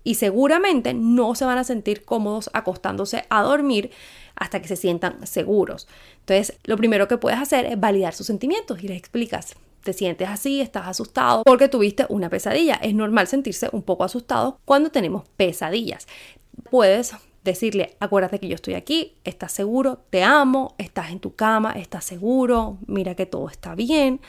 y 0.03 0.15
seguramente 0.15 0.93
no 0.93 1.35
se 1.35 1.45
van 1.45 1.57
a 1.57 1.63
sentir 1.63 2.03
cómodos 2.03 2.49
acostándose 2.53 3.25
a 3.29 3.41
dormir 3.41 3.91
hasta 4.35 4.61
que 4.61 4.67
se 4.67 4.75
sientan 4.75 5.25
seguros. 5.25 5.87
Entonces, 6.19 6.57
lo 6.63 6.77
primero 6.77 7.07
que 7.07 7.17
puedes 7.17 7.39
hacer 7.39 7.65
es 7.65 7.79
validar 7.79 8.13
sus 8.13 8.27
sentimientos 8.27 8.83
y 8.83 8.87
les 8.87 8.97
explicas. 8.97 9.55
Te 9.83 9.93
sientes 9.93 10.29
así, 10.29 10.61
estás 10.61 10.87
asustado 10.87 11.43
porque 11.43 11.67
tuviste 11.67 12.05
una 12.09 12.29
pesadilla. 12.29 12.75
Es 12.75 12.93
normal 12.93 13.27
sentirse 13.27 13.69
un 13.71 13.81
poco 13.81 14.03
asustado 14.05 14.59
cuando 14.65 14.91
tenemos 14.91 15.23
pesadillas. 15.35 16.07
Puedes 16.69 17.13
decirle, 17.43 17.95
acuérdate 17.99 18.39
que 18.39 18.47
yo 18.47 18.55
estoy 18.55 18.75
aquí, 18.75 19.15
estás 19.25 19.51
seguro, 19.51 19.99
te 20.09 20.23
amo, 20.23 20.75
estás 20.77 21.11
en 21.11 21.19
tu 21.19 21.35
cama, 21.35 21.73
estás 21.73 22.05
seguro, 22.05 22.77
mira 22.87 23.15
que 23.15 23.25
todo 23.25 23.49
está 23.49 23.75
bien. 23.75 24.21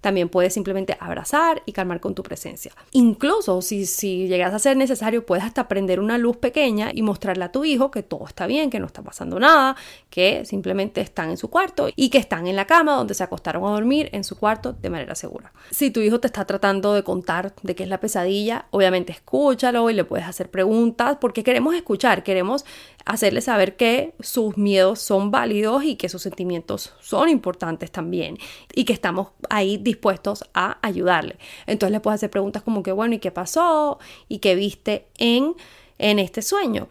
También 0.00 0.28
puedes 0.28 0.54
simplemente 0.54 0.96
abrazar 1.00 1.62
y 1.66 1.72
calmar 1.72 2.00
con 2.00 2.14
tu 2.14 2.22
presencia. 2.22 2.72
Incluso 2.92 3.62
si, 3.62 3.86
si 3.86 4.28
llegas 4.28 4.54
a 4.54 4.58
ser 4.58 4.76
necesario, 4.76 5.26
puedes 5.26 5.44
hasta 5.44 5.68
prender 5.68 6.00
una 6.00 6.18
luz 6.18 6.36
pequeña 6.36 6.90
y 6.92 7.02
mostrarle 7.02 7.44
a 7.44 7.52
tu 7.52 7.64
hijo 7.64 7.90
que 7.90 8.02
todo 8.02 8.26
está 8.26 8.46
bien, 8.46 8.70
que 8.70 8.80
no 8.80 8.86
está 8.86 9.02
pasando 9.02 9.38
nada, 9.40 9.76
que 10.10 10.44
simplemente 10.44 11.00
están 11.00 11.30
en 11.30 11.36
su 11.36 11.48
cuarto 11.48 11.88
y 11.94 12.10
que 12.10 12.18
están 12.18 12.46
en 12.46 12.56
la 12.56 12.66
cama 12.66 12.94
donde 12.94 13.14
se 13.14 13.24
acostaron 13.24 13.64
a 13.64 13.70
dormir 13.70 14.08
en 14.12 14.24
su 14.24 14.36
cuarto 14.36 14.72
de 14.72 14.90
manera 14.90 15.14
segura. 15.14 15.52
Si 15.70 15.90
tu 15.90 16.00
hijo 16.00 16.20
te 16.20 16.26
está 16.26 16.44
tratando 16.44 16.94
de 16.94 17.02
contar 17.02 17.54
de 17.62 17.74
qué 17.74 17.82
es 17.82 17.88
la 17.88 18.00
pesadilla, 18.00 18.66
obviamente 18.70 19.12
escúchalo 19.12 19.90
y 19.90 19.94
le 19.94 20.04
puedes 20.04 20.26
hacer 20.26 20.50
preguntas 20.50 21.18
porque 21.20 21.42
queremos 21.42 21.74
escuchar, 21.74 22.22
queremos 22.22 22.64
hacerle 23.08 23.40
saber 23.40 23.76
que 23.76 24.14
sus 24.20 24.58
miedos 24.58 25.00
son 25.00 25.30
válidos 25.30 25.82
y 25.82 25.96
que 25.96 26.10
sus 26.10 26.20
sentimientos 26.20 26.92
son 27.00 27.30
importantes 27.30 27.90
también 27.90 28.36
y 28.74 28.84
que 28.84 28.92
estamos 28.92 29.28
ahí 29.48 29.78
dispuestos 29.78 30.44
a 30.52 30.78
ayudarle. 30.82 31.38
Entonces 31.66 31.92
le 31.92 32.00
puedes 32.00 32.18
hacer 32.18 32.30
preguntas 32.30 32.62
como 32.62 32.82
que, 32.82 32.92
bueno, 32.92 33.14
¿y 33.14 33.18
qué 33.18 33.30
pasó? 33.30 33.98
¿Y 34.28 34.38
qué 34.38 34.54
viste 34.54 35.06
en, 35.16 35.54
en 35.96 36.18
este 36.18 36.42
sueño? 36.42 36.88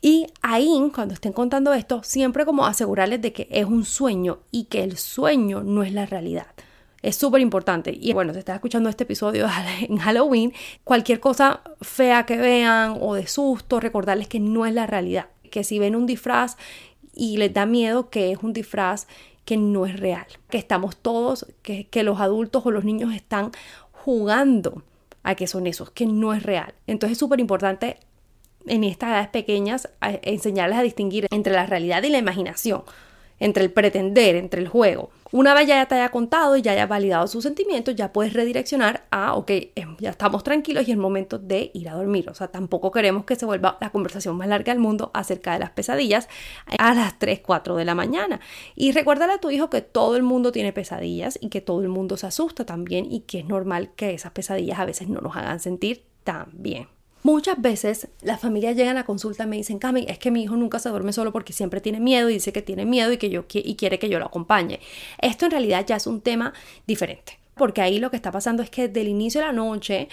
Y 0.00 0.28
ahí, 0.40 0.90
cuando 0.94 1.12
estén 1.12 1.34
contando 1.34 1.74
esto, 1.74 2.02
siempre 2.02 2.46
como 2.46 2.64
asegurarles 2.64 3.20
de 3.20 3.34
que 3.34 3.46
es 3.50 3.66
un 3.66 3.84
sueño 3.84 4.38
y 4.50 4.64
que 4.64 4.82
el 4.82 4.96
sueño 4.96 5.62
no 5.62 5.82
es 5.82 5.92
la 5.92 6.06
realidad. 6.06 6.46
Es 7.02 7.16
súper 7.16 7.42
importante. 7.42 7.94
Y 7.94 8.14
bueno, 8.14 8.32
si 8.32 8.38
estás 8.38 8.54
escuchando 8.54 8.88
este 8.88 9.04
episodio 9.04 9.46
en 9.82 9.98
Halloween, 9.98 10.54
cualquier 10.82 11.20
cosa 11.20 11.60
fea 11.82 12.24
que 12.24 12.38
vean 12.38 12.96
o 13.02 13.14
de 13.14 13.26
susto, 13.26 13.80
recordarles 13.80 14.28
que 14.28 14.40
no 14.40 14.64
es 14.64 14.72
la 14.72 14.86
realidad 14.86 15.26
que 15.58 15.64
si 15.64 15.80
ven 15.80 15.96
un 15.96 16.06
disfraz 16.06 16.56
y 17.16 17.36
les 17.36 17.52
da 17.52 17.66
miedo 17.66 18.10
que 18.10 18.30
es 18.30 18.38
un 18.44 18.52
disfraz 18.52 19.08
que 19.44 19.56
no 19.56 19.86
es 19.86 19.98
real, 19.98 20.26
que 20.50 20.56
estamos 20.56 20.96
todos, 20.96 21.46
que, 21.62 21.88
los 22.04 22.20
adultos 22.20 22.64
o 22.64 22.70
los 22.70 22.84
niños 22.84 23.12
están 23.12 23.50
jugando 23.90 24.84
a 25.24 25.34
que 25.34 25.48
son 25.48 25.66
esos, 25.66 25.90
que 25.90 26.06
no 26.06 26.32
es 26.32 26.44
real. 26.44 26.74
Entonces 26.86 27.14
es 27.16 27.18
súper 27.18 27.40
importante 27.40 27.96
en 28.66 28.84
estas 28.84 29.08
edades 29.08 29.28
pequeñas 29.30 29.88
enseñarles 30.22 30.78
a 30.78 30.82
distinguir 30.82 31.26
entre 31.32 31.52
la 31.52 31.66
realidad 31.66 32.04
y 32.04 32.10
la 32.10 32.18
imaginación, 32.18 32.84
entre 33.40 33.64
el 33.64 33.72
pretender, 33.72 34.36
entre 34.36 34.60
el 34.60 34.68
juego. 34.68 35.10
Una 35.30 35.52
vez 35.52 35.66
ya 35.66 35.84
te 35.86 35.94
haya 35.94 36.08
contado 36.08 36.56
y 36.56 36.62
ya 36.62 36.72
haya 36.72 36.86
validado 36.86 37.26
sus 37.26 37.44
sentimientos, 37.44 37.94
ya 37.94 38.12
puedes 38.12 38.32
redireccionar 38.32 39.06
a, 39.10 39.34
ok, 39.34 39.50
em, 39.74 39.96
ya 39.98 40.10
estamos 40.10 40.42
tranquilos 40.42 40.88
y 40.88 40.92
es 40.92 40.96
momento 40.96 41.38
de 41.38 41.70
ir 41.74 41.88
a 41.88 41.94
dormir. 41.94 42.30
O 42.30 42.34
sea, 42.34 42.48
tampoco 42.48 42.90
queremos 42.90 43.24
que 43.24 43.36
se 43.36 43.44
vuelva 43.44 43.76
la 43.80 43.90
conversación 43.90 44.36
más 44.36 44.48
larga 44.48 44.72
del 44.72 44.80
mundo 44.80 45.10
acerca 45.12 45.52
de 45.52 45.58
las 45.58 45.70
pesadillas 45.70 46.28
a 46.78 46.94
las 46.94 47.18
3, 47.18 47.40
4 47.40 47.76
de 47.76 47.84
la 47.84 47.94
mañana. 47.94 48.40
Y 48.74 48.92
recuérdale 48.92 49.34
a 49.34 49.38
tu 49.38 49.50
hijo 49.50 49.68
que 49.68 49.82
todo 49.82 50.16
el 50.16 50.22
mundo 50.22 50.52
tiene 50.52 50.72
pesadillas 50.72 51.38
y 51.40 51.50
que 51.50 51.60
todo 51.60 51.82
el 51.82 51.88
mundo 51.88 52.16
se 52.16 52.26
asusta 52.26 52.64
también 52.64 53.10
y 53.10 53.20
que 53.20 53.40
es 53.40 53.46
normal 53.46 53.90
que 53.96 54.14
esas 54.14 54.32
pesadillas 54.32 54.78
a 54.78 54.86
veces 54.86 55.08
no 55.08 55.20
nos 55.20 55.36
hagan 55.36 55.60
sentir 55.60 56.04
tan 56.24 56.50
bien. 56.54 56.97
Muchas 57.28 57.60
veces 57.60 58.08
las 58.22 58.40
familias 58.40 58.74
llegan 58.74 58.96
a 58.96 59.04
consulta 59.04 59.44
y 59.44 59.46
me 59.48 59.56
dicen, 59.56 59.78
Cami, 59.78 60.06
es 60.08 60.18
que 60.18 60.30
mi 60.30 60.44
hijo 60.44 60.56
nunca 60.56 60.78
se 60.78 60.88
duerme 60.88 61.12
solo 61.12 61.30
porque 61.30 61.52
siempre 61.52 61.82
tiene 61.82 62.00
miedo 62.00 62.30
y 62.30 62.32
dice 62.32 62.54
que 62.54 62.62
tiene 62.62 62.86
miedo 62.86 63.12
y 63.12 63.18
que 63.18 63.28
yo 63.28 63.44
y 63.52 63.76
quiere 63.76 63.98
que 63.98 64.08
yo 64.08 64.18
lo 64.18 64.24
acompañe. 64.24 64.80
Esto 65.20 65.44
en 65.44 65.50
realidad 65.50 65.84
ya 65.86 65.96
es 65.96 66.06
un 66.06 66.22
tema 66.22 66.54
diferente, 66.86 67.38
porque 67.54 67.82
ahí 67.82 67.98
lo 67.98 68.10
que 68.10 68.16
está 68.16 68.32
pasando 68.32 68.62
es 68.62 68.70
que 68.70 68.88
desde 68.88 69.02
el 69.02 69.08
inicio 69.08 69.42
de 69.42 69.46
la 69.48 69.52
noche 69.52 70.08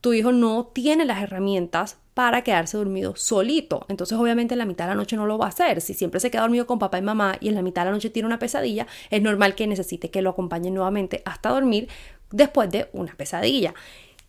tu 0.00 0.12
hijo 0.12 0.30
no 0.30 0.70
tiene 0.72 1.04
las 1.04 1.20
herramientas 1.20 1.98
para 2.14 2.44
quedarse 2.44 2.76
dormido 2.76 3.16
solito. 3.16 3.84
Entonces, 3.88 4.16
obviamente, 4.16 4.54
en 4.54 4.58
la 4.58 4.64
mitad 4.64 4.84
de 4.84 4.90
la 4.90 4.94
noche 4.94 5.16
no 5.16 5.26
lo 5.26 5.38
va 5.38 5.46
a 5.46 5.48
hacer. 5.48 5.80
Si 5.80 5.92
siempre 5.92 6.20
se 6.20 6.30
queda 6.30 6.42
dormido 6.42 6.68
con 6.68 6.78
papá 6.78 6.98
y 6.98 7.02
mamá 7.02 7.36
y 7.40 7.48
en 7.48 7.56
la 7.56 7.62
mitad 7.62 7.82
de 7.82 7.86
la 7.86 7.94
noche 7.94 8.10
tiene 8.10 8.28
una 8.28 8.38
pesadilla, 8.38 8.86
es 9.10 9.20
normal 9.20 9.56
que 9.56 9.66
necesite 9.66 10.12
que 10.12 10.22
lo 10.22 10.30
acompañen 10.30 10.74
nuevamente 10.74 11.20
hasta 11.24 11.48
dormir 11.48 11.88
después 12.30 12.70
de 12.70 12.90
una 12.92 13.16
pesadilla. 13.16 13.74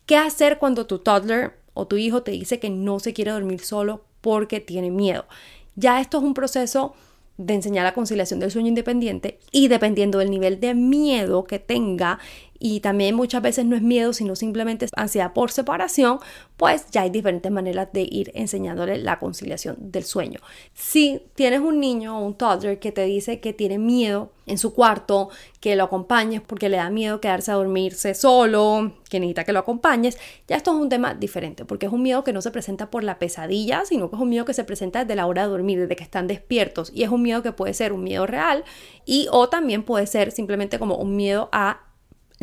¿Qué 0.06 0.16
hacer 0.16 0.58
cuando 0.58 0.86
tu 0.86 0.98
toddler 0.98 1.61
o 1.74 1.86
tu 1.86 1.96
hijo 1.96 2.22
te 2.22 2.32
dice 2.32 2.58
que 2.58 2.70
no 2.70 3.00
se 3.00 3.12
quiere 3.12 3.30
dormir 3.30 3.60
solo 3.60 4.02
porque 4.20 4.60
tiene 4.60 4.90
miedo. 4.90 5.26
Ya 5.74 6.00
esto 6.00 6.18
es 6.18 6.24
un 6.24 6.34
proceso 6.34 6.94
de 7.38 7.54
enseñar 7.54 7.84
la 7.84 7.94
conciliación 7.94 8.40
del 8.40 8.50
sueño 8.50 8.68
independiente 8.68 9.38
y 9.50 9.68
dependiendo 9.68 10.18
del 10.18 10.30
nivel 10.30 10.60
de 10.60 10.74
miedo 10.74 11.44
que 11.44 11.58
tenga 11.58 12.18
y 12.64 12.78
también 12.78 13.16
muchas 13.16 13.42
veces 13.42 13.66
no 13.66 13.74
es 13.74 13.82
miedo, 13.82 14.12
sino 14.12 14.36
simplemente 14.36 14.86
ansiedad 14.94 15.32
por 15.32 15.50
separación, 15.50 16.20
pues 16.56 16.86
ya 16.92 17.02
hay 17.02 17.10
diferentes 17.10 17.50
maneras 17.50 17.88
de 17.92 18.02
ir 18.08 18.30
enseñándole 18.34 18.98
la 18.98 19.18
conciliación 19.18 19.76
del 19.90 20.04
sueño. 20.04 20.38
Si 20.72 21.20
tienes 21.34 21.58
un 21.58 21.80
niño 21.80 22.16
o 22.16 22.24
un 22.24 22.34
toddler 22.34 22.78
que 22.78 22.92
te 22.92 23.04
dice 23.04 23.40
que 23.40 23.52
tiene 23.52 23.78
miedo 23.78 24.30
en 24.46 24.58
su 24.58 24.74
cuarto, 24.74 25.30
que 25.58 25.74
lo 25.74 25.82
acompañes 25.82 26.40
porque 26.40 26.68
le 26.68 26.76
da 26.76 26.88
miedo 26.88 27.20
quedarse 27.20 27.50
a 27.50 27.54
dormirse 27.54 28.14
solo, 28.14 28.92
que 29.10 29.18
necesita 29.18 29.42
que 29.42 29.52
lo 29.52 29.58
acompañes, 29.58 30.16
ya 30.46 30.54
esto 30.54 30.70
es 30.70 30.76
un 30.80 30.88
tema 30.88 31.14
diferente, 31.14 31.64
porque 31.64 31.86
es 31.86 31.92
un 31.92 32.02
miedo 32.02 32.22
que 32.22 32.32
no 32.32 32.42
se 32.42 32.52
presenta 32.52 32.92
por 32.92 33.02
la 33.02 33.18
pesadilla, 33.18 33.84
sino 33.86 34.08
que 34.08 34.14
es 34.14 34.22
un 34.22 34.28
miedo 34.28 34.44
que 34.44 34.54
se 34.54 34.62
presenta 34.62 35.00
desde 35.00 35.16
la 35.16 35.26
hora 35.26 35.42
de 35.42 35.48
dormir, 35.48 35.80
desde 35.80 35.96
que 35.96 36.04
están 36.04 36.28
despiertos, 36.28 36.92
y 36.94 37.02
es 37.02 37.10
un 37.10 37.22
miedo 37.22 37.42
que 37.42 37.50
puede 37.50 37.74
ser 37.74 37.92
un 37.92 38.04
miedo 38.04 38.24
real 38.24 38.62
y 39.04 39.26
o 39.32 39.48
también 39.48 39.82
puede 39.82 40.06
ser 40.06 40.30
simplemente 40.30 40.78
como 40.78 40.94
un 40.94 41.16
miedo 41.16 41.48
a 41.50 41.80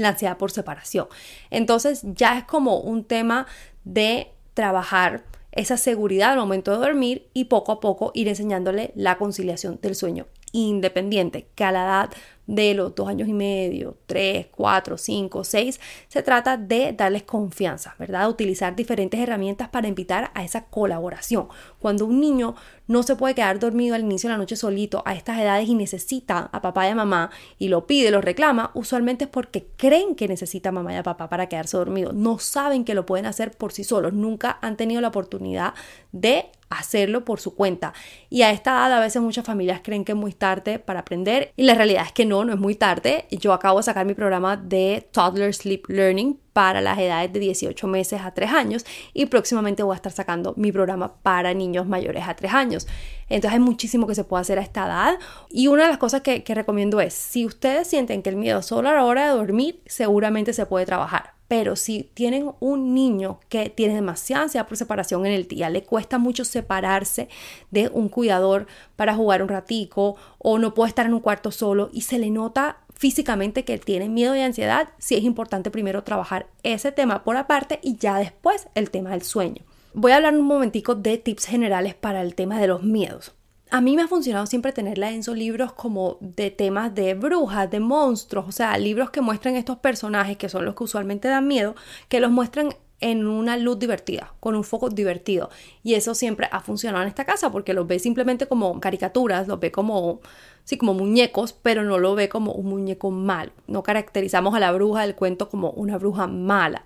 la 0.02 0.10
ansiedad 0.10 0.38
por 0.38 0.52
separación. 0.52 1.08
Entonces 1.50 2.02
ya 2.04 2.38
es 2.38 2.44
como 2.46 2.80
un 2.80 3.04
tema 3.04 3.48
de 3.84 4.32
trabajar 4.54 5.24
esa 5.52 5.78
seguridad 5.78 6.32
al 6.32 6.38
momento 6.40 6.72
de 6.72 6.78
dormir 6.78 7.28
y 7.34 7.46
poco 7.46 7.72
a 7.72 7.80
poco 7.80 8.12
ir 8.14 8.28
enseñándole 8.28 8.92
la 8.96 9.18
conciliación 9.18 9.80
del 9.82 9.96
sueño 9.96 10.28
independiente, 10.52 11.48
que 11.56 11.64
a 11.64 11.72
la 11.72 11.84
edad 11.84 12.10
de 12.50 12.74
los 12.74 12.96
dos 12.96 13.08
años 13.08 13.28
y 13.28 13.34
medio, 13.34 13.96
tres, 14.08 14.48
cuatro, 14.50 14.98
cinco, 14.98 15.44
seis, 15.44 15.80
se 16.08 16.24
trata 16.24 16.58
de 16.58 16.94
darles 16.94 17.22
confianza, 17.22 17.94
¿verdad? 18.00 18.28
Utilizar 18.28 18.76
diferentes 18.76 19.20
herramientas 19.20 19.70
para 19.70 19.88
invitar 19.88 20.32
a 20.34 20.44
esa 20.44 20.66
colaboración. 20.66 21.48
Cuando 21.78 22.08
un 22.08 22.20
niño 22.20 22.56
no 22.88 23.04
se 23.04 23.16
puede 23.16 23.36
quedar 23.36 23.60
dormido 23.60 23.94
al 23.94 24.02
inicio 24.02 24.30
de 24.30 24.34
la 24.34 24.40
noche 24.40 24.56
solito 24.56 25.04
a 25.06 25.14
estas 25.14 25.38
edades 25.38 25.70
y 25.70 25.76
necesita 25.76 26.50
a 26.52 26.60
papá 26.60 26.88
y 26.88 26.90
a 26.90 26.96
mamá 26.96 27.30
y 27.60 27.68
lo 27.68 27.86
pide, 27.86 28.10
lo 28.10 28.20
reclama, 28.20 28.72
usualmente 28.74 29.26
es 29.26 29.30
porque 29.30 29.68
creen 29.78 30.16
que 30.16 30.28
necesita 30.28 30.70
a 30.70 30.72
mamá 30.72 30.94
y 30.94 30.98
a 30.98 31.04
papá 31.04 31.30
para 31.30 31.48
quedarse 31.50 31.78
dormido. 31.78 32.14
No 32.14 32.40
saben 32.40 32.84
que 32.84 32.96
lo 32.96 33.06
pueden 33.06 33.28
hacer 33.28 33.52
por 33.52 33.74
sí 33.74 33.84
solos, 33.84 34.14
nunca 34.14 34.58
han 34.64 34.76
tenido 34.76 35.02
la 35.02 35.10
oportunidad 35.10 35.76
de 36.12 36.48
hacerlo 36.70 37.26
por 37.26 37.40
su 37.40 37.56
cuenta. 37.56 37.94
Y 38.30 38.44
a 38.44 38.52
esta 38.52 38.72
edad 38.72 38.94
a 38.94 39.00
veces 39.00 39.22
muchas 39.22 39.46
familias 39.46 39.82
creen 39.84 40.06
que 40.06 40.14
es 40.14 40.18
muy 40.18 40.34
tarde 40.34 40.80
para 40.80 41.02
aprender 41.02 41.52
y 41.56 41.64
la 41.64 41.74
realidad 41.74 42.06
es 42.06 42.12
que 42.12 42.26
no, 42.26 42.46
no 42.46 42.54
es 42.54 42.60
muy 42.60 42.76
tarde. 42.76 43.26
Yo 43.32 43.54
acabo 43.54 43.80
de 43.80 43.84
sacar 43.84 44.06
mi 44.06 44.14
programa 44.14 44.58
de 44.58 45.08
Toddler 45.12 45.54
Sleep 45.54 45.88
Learning 45.88 46.40
para 46.54 46.82
las 46.82 46.98
edades 47.00 47.32
de 47.32 47.40
18 47.40 47.88
meses 47.88 48.22
a 48.22 48.34
3 48.34 48.52
años 48.52 48.86
y 49.14 49.26
próximamente 49.28 49.84
voy 49.84 49.94
a 49.94 49.96
estar 49.96 50.12
sacando 50.12 50.54
mi 50.58 50.72
programa 50.72 51.14
para 51.22 51.54
niños 51.54 51.88
mayores 51.88 52.28
a 52.28 52.36
3 52.36 52.54
años. 52.54 52.88
Entonces 53.30 53.54
hay 53.54 53.64
muchísimo 53.64 54.08
que 54.08 54.16
se 54.16 54.24
puede 54.24 54.42
hacer 54.42 54.60
a 54.60 54.62
esta 54.62 54.86
edad 54.86 55.20
y 55.50 55.68
una 55.68 55.84
de 55.84 55.90
las 55.90 55.98
cosas 55.98 56.22
que, 56.22 56.44
que 56.44 56.56
recomiendo 56.56 57.00
es, 57.02 57.14
si 57.14 57.46
ustedes 57.46 57.88
sienten 57.88 58.22
que 58.22 58.30
el 58.30 58.36
miedo 58.36 58.62
solo 58.62 58.90
a 58.90 58.94
la 58.94 59.06
hora 59.06 59.26
de 59.26 59.38
dormir, 59.38 59.82
seguramente 59.86 60.54
se 60.54 60.66
puede 60.66 60.86
trabajar 60.86 61.39
pero 61.50 61.76
si 61.76 62.04
tienen 62.14 62.52
un 62.60 62.94
niño 62.94 63.40
que 63.50 63.70
tiene 63.70 63.96
demasiada 63.96 64.44
ansiedad 64.44 64.68
por 64.68 64.78
separación 64.78 65.26
en 65.26 65.34
el 65.34 65.48
día, 65.48 65.70
le 65.72 65.84
cuesta 65.84 66.20
mucho 66.20 66.46
separarse 66.46 67.28
de 67.72 67.90
un 67.92 68.08
cuidador 68.08 68.68
para 68.96 69.16
jugar 69.16 69.42
un 69.42 69.50
ratico 69.50 70.16
o 70.38 70.60
no 70.60 70.76
puede 70.76 70.90
estar 70.90 71.08
en 71.08 71.16
un 71.16 71.20
cuarto 71.20 71.52
solo 71.52 71.90
y 71.92 72.02
se 72.02 72.20
le 72.20 72.30
nota 72.30 72.78
físicamente 72.94 73.66
que 73.66 73.80
tiene 73.80 74.10
miedo 74.10 74.36
y 74.36 74.42
ansiedad, 74.42 74.90
sí 75.00 75.16
es 75.16 75.24
importante 75.24 75.72
primero 75.72 76.04
trabajar 76.04 76.48
ese 76.62 76.92
tema 76.92 77.24
por 77.24 77.36
aparte 77.36 77.80
y 77.82 77.98
ya 77.98 78.18
después 78.18 78.68
el 78.76 78.92
tema 78.92 79.10
del 79.10 79.24
sueño. 79.24 79.64
Voy 79.96 80.12
a 80.12 80.18
hablar 80.18 80.36
un 80.36 80.46
momentico 80.46 80.94
de 80.94 81.18
tips 81.18 81.46
generales 81.46 81.96
para 81.96 82.22
el 82.22 82.36
tema 82.36 82.62
de 82.62 82.68
los 82.68 82.84
miedos. 82.84 83.34
A 83.72 83.82
mí 83.82 83.96
me 83.96 84.02
ha 84.02 84.08
funcionado 84.08 84.48
siempre 84.48 84.72
tenerla 84.72 85.12
en 85.12 85.20
esos 85.20 85.38
libros 85.38 85.74
como 85.74 86.18
de 86.22 86.50
temas 86.50 86.96
de 86.96 87.14
brujas, 87.14 87.70
de 87.70 87.80
monstruos, 87.80 88.48
o 88.48 88.52
sea, 88.52 88.76
libros 88.80 89.12
que 89.12 89.22
muestran 89.22 89.56
estos 89.56 89.78
personajes 89.78 90.38
que 90.38 90.50
son 90.50 90.66
los 90.66 90.74
que 90.74 90.86
usualmente 90.86 91.28
dan 91.28 91.48
miedo, 91.48 91.76
que 92.08 92.20
los 92.20 92.32
muestran 92.32 92.70
en 93.00 93.28
una 93.28 93.58
luz 93.58 93.78
divertida, 93.78 94.34
con 94.40 94.56
un 94.56 94.64
foco 94.64 94.90
divertido. 94.90 95.52
Y 95.84 95.94
eso 95.94 96.16
siempre 96.16 96.50
ha 96.52 96.62
funcionado 96.62 97.04
en 97.04 97.10
esta 97.10 97.26
casa 97.26 97.52
porque 97.52 97.76
los 97.76 97.86
ve 97.86 98.00
simplemente 98.00 98.48
como 98.48 98.80
caricaturas, 98.80 99.48
los 99.48 99.60
ve 99.60 99.72
como, 99.72 100.22
sí, 100.64 100.78
como 100.78 100.96
muñecos, 100.96 101.54
pero 101.54 101.84
no 101.84 102.00
lo 102.00 102.16
ve 102.16 102.28
como 102.28 102.54
un 102.54 102.66
muñeco 102.66 103.12
malo. 103.12 103.52
No 103.68 103.84
caracterizamos 103.84 104.56
a 104.56 104.60
la 104.60 104.72
bruja 104.72 105.02
del 105.02 105.16
cuento 105.16 105.48
como 105.48 105.70
una 105.72 106.00
bruja 106.00 106.26
mala. 106.26 106.84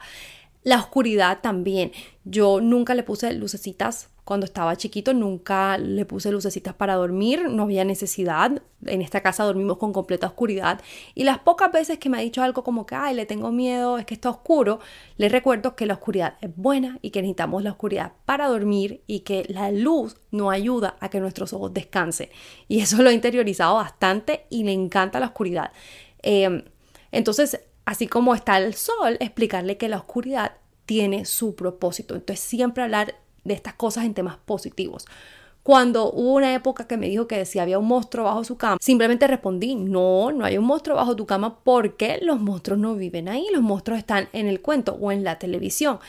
La 0.64 0.80
oscuridad 0.80 1.40
también. 1.42 1.94
Yo 2.26 2.62
nunca 2.62 2.94
le 2.94 3.04
puse 3.04 3.34
lucecitas 3.34 4.10
cuando 4.24 4.46
estaba 4.46 4.76
chiquito 4.78 5.14
nunca 5.14 5.78
le 5.78 6.06
puse 6.06 6.32
lucecitas 6.32 6.74
para 6.74 6.96
dormir, 6.96 7.50
no 7.50 7.64
había 7.64 7.84
necesidad. 7.84 8.62
En 8.86 9.02
esta 9.02 9.22
casa 9.22 9.44
dormimos 9.44 9.78
con 9.78 9.92
completa 9.92 10.28
oscuridad. 10.28 10.80
Y 11.14 11.26
las 11.26 11.40
pocas 11.40 11.72
veces 11.74 11.98
que 11.98 12.10
me 12.10 12.18
ha 12.18 12.22
dicho 12.22 12.42
algo 12.42 12.64
como 12.64 12.86
que, 12.86 12.96
ay, 12.96 13.16
le 13.16 13.26
tengo 13.26 13.52
miedo, 13.52 13.98
es 13.98 14.06
que 14.06 14.14
está 14.14 14.30
oscuro, 14.30 14.80
le 15.18 15.28
recuerdo 15.28 15.76
que 15.76 15.86
la 15.86 15.96
oscuridad 15.96 16.38
es 16.40 16.56
buena 16.56 17.00
y 17.02 17.10
que 17.10 17.22
necesitamos 17.22 17.64
la 17.64 17.72
oscuridad 17.72 18.14
para 18.26 18.48
dormir 18.48 19.02
y 19.08 19.22
que 19.22 19.46
la 19.50 19.72
luz 19.72 20.16
no 20.32 20.52
ayuda 20.52 20.96
a 21.02 21.10
que 21.10 21.20
nuestros 21.20 21.52
ojos 21.52 21.74
descansen. 21.74 22.30
Y 22.70 22.80
eso 22.80 23.02
lo 23.02 23.10
he 23.10 23.14
interiorizado 23.14 23.76
bastante 23.76 24.46
y 24.50 24.64
le 24.64 24.72
encanta 24.72 25.20
la 25.20 25.28
oscuridad. 25.28 25.74
Em, 26.22 26.64
entonces, 27.12 27.60
así 27.84 28.08
como 28.08 28.36
está 28.36 28.58
el 28.58 28.74
sol, 28.74 29.18
explicarle 29.20 29.76
que 29.76 29.90
la 29.90 29.98
oscuridad 29.98 30.54
tiene 30.86 31.26
su 31.26 31.56
propósito. 31.56 32.16
Entonces, 32.16 32.44
siempre 32.44 32.84
hablar 32.84 33.16
de 33.44 33.54
estas 33.54 33.74
cosas 33.74 34.06
en 34.06 34.14
temas 34.14 34.38
positivos. 34.46 35.06
Cuando 35.64 36.12
hubo 36.12 36.34
una 36.34 36.54
época 36.54 36.88
que 36.88 36.98
me 36.98 37.08
dijo 37.08 37.26
que 37.26 37.46
si 37.46 37.58
había 37.58 37.80
un 37.80 37.88
monstruo 37.88 38.26
bajo 38.26 38.44
su 38.44 38.58
cama, 38.58 38.78
simplemente 38.82 39.28
respondí, 39.28 39.76
no, 39.76 40.34
no 40.34 40.44
hay 40.44 40.58
un 40.58 40.66
monstruo 40.66 40.98
bajo 40.98 41.16
tu 41.16 41.26
cama 41.26 41.60
porque 41.64 42.20
los 42.22 42.42
monstruos 42.42 42.80
no 42.80 42.96
viven 42.96 43.30
ahí, 43.30 43.48
los 43.54 43.62
monstruos 43.62 44.00
están 44.00 44.28
en 44.34 44.48
el 44.48 44.62
cuento 44.62 44.98
o 45.00 45.14
en 45.14 45.24
la 45.24 45.40
televisión. 45.40 46.00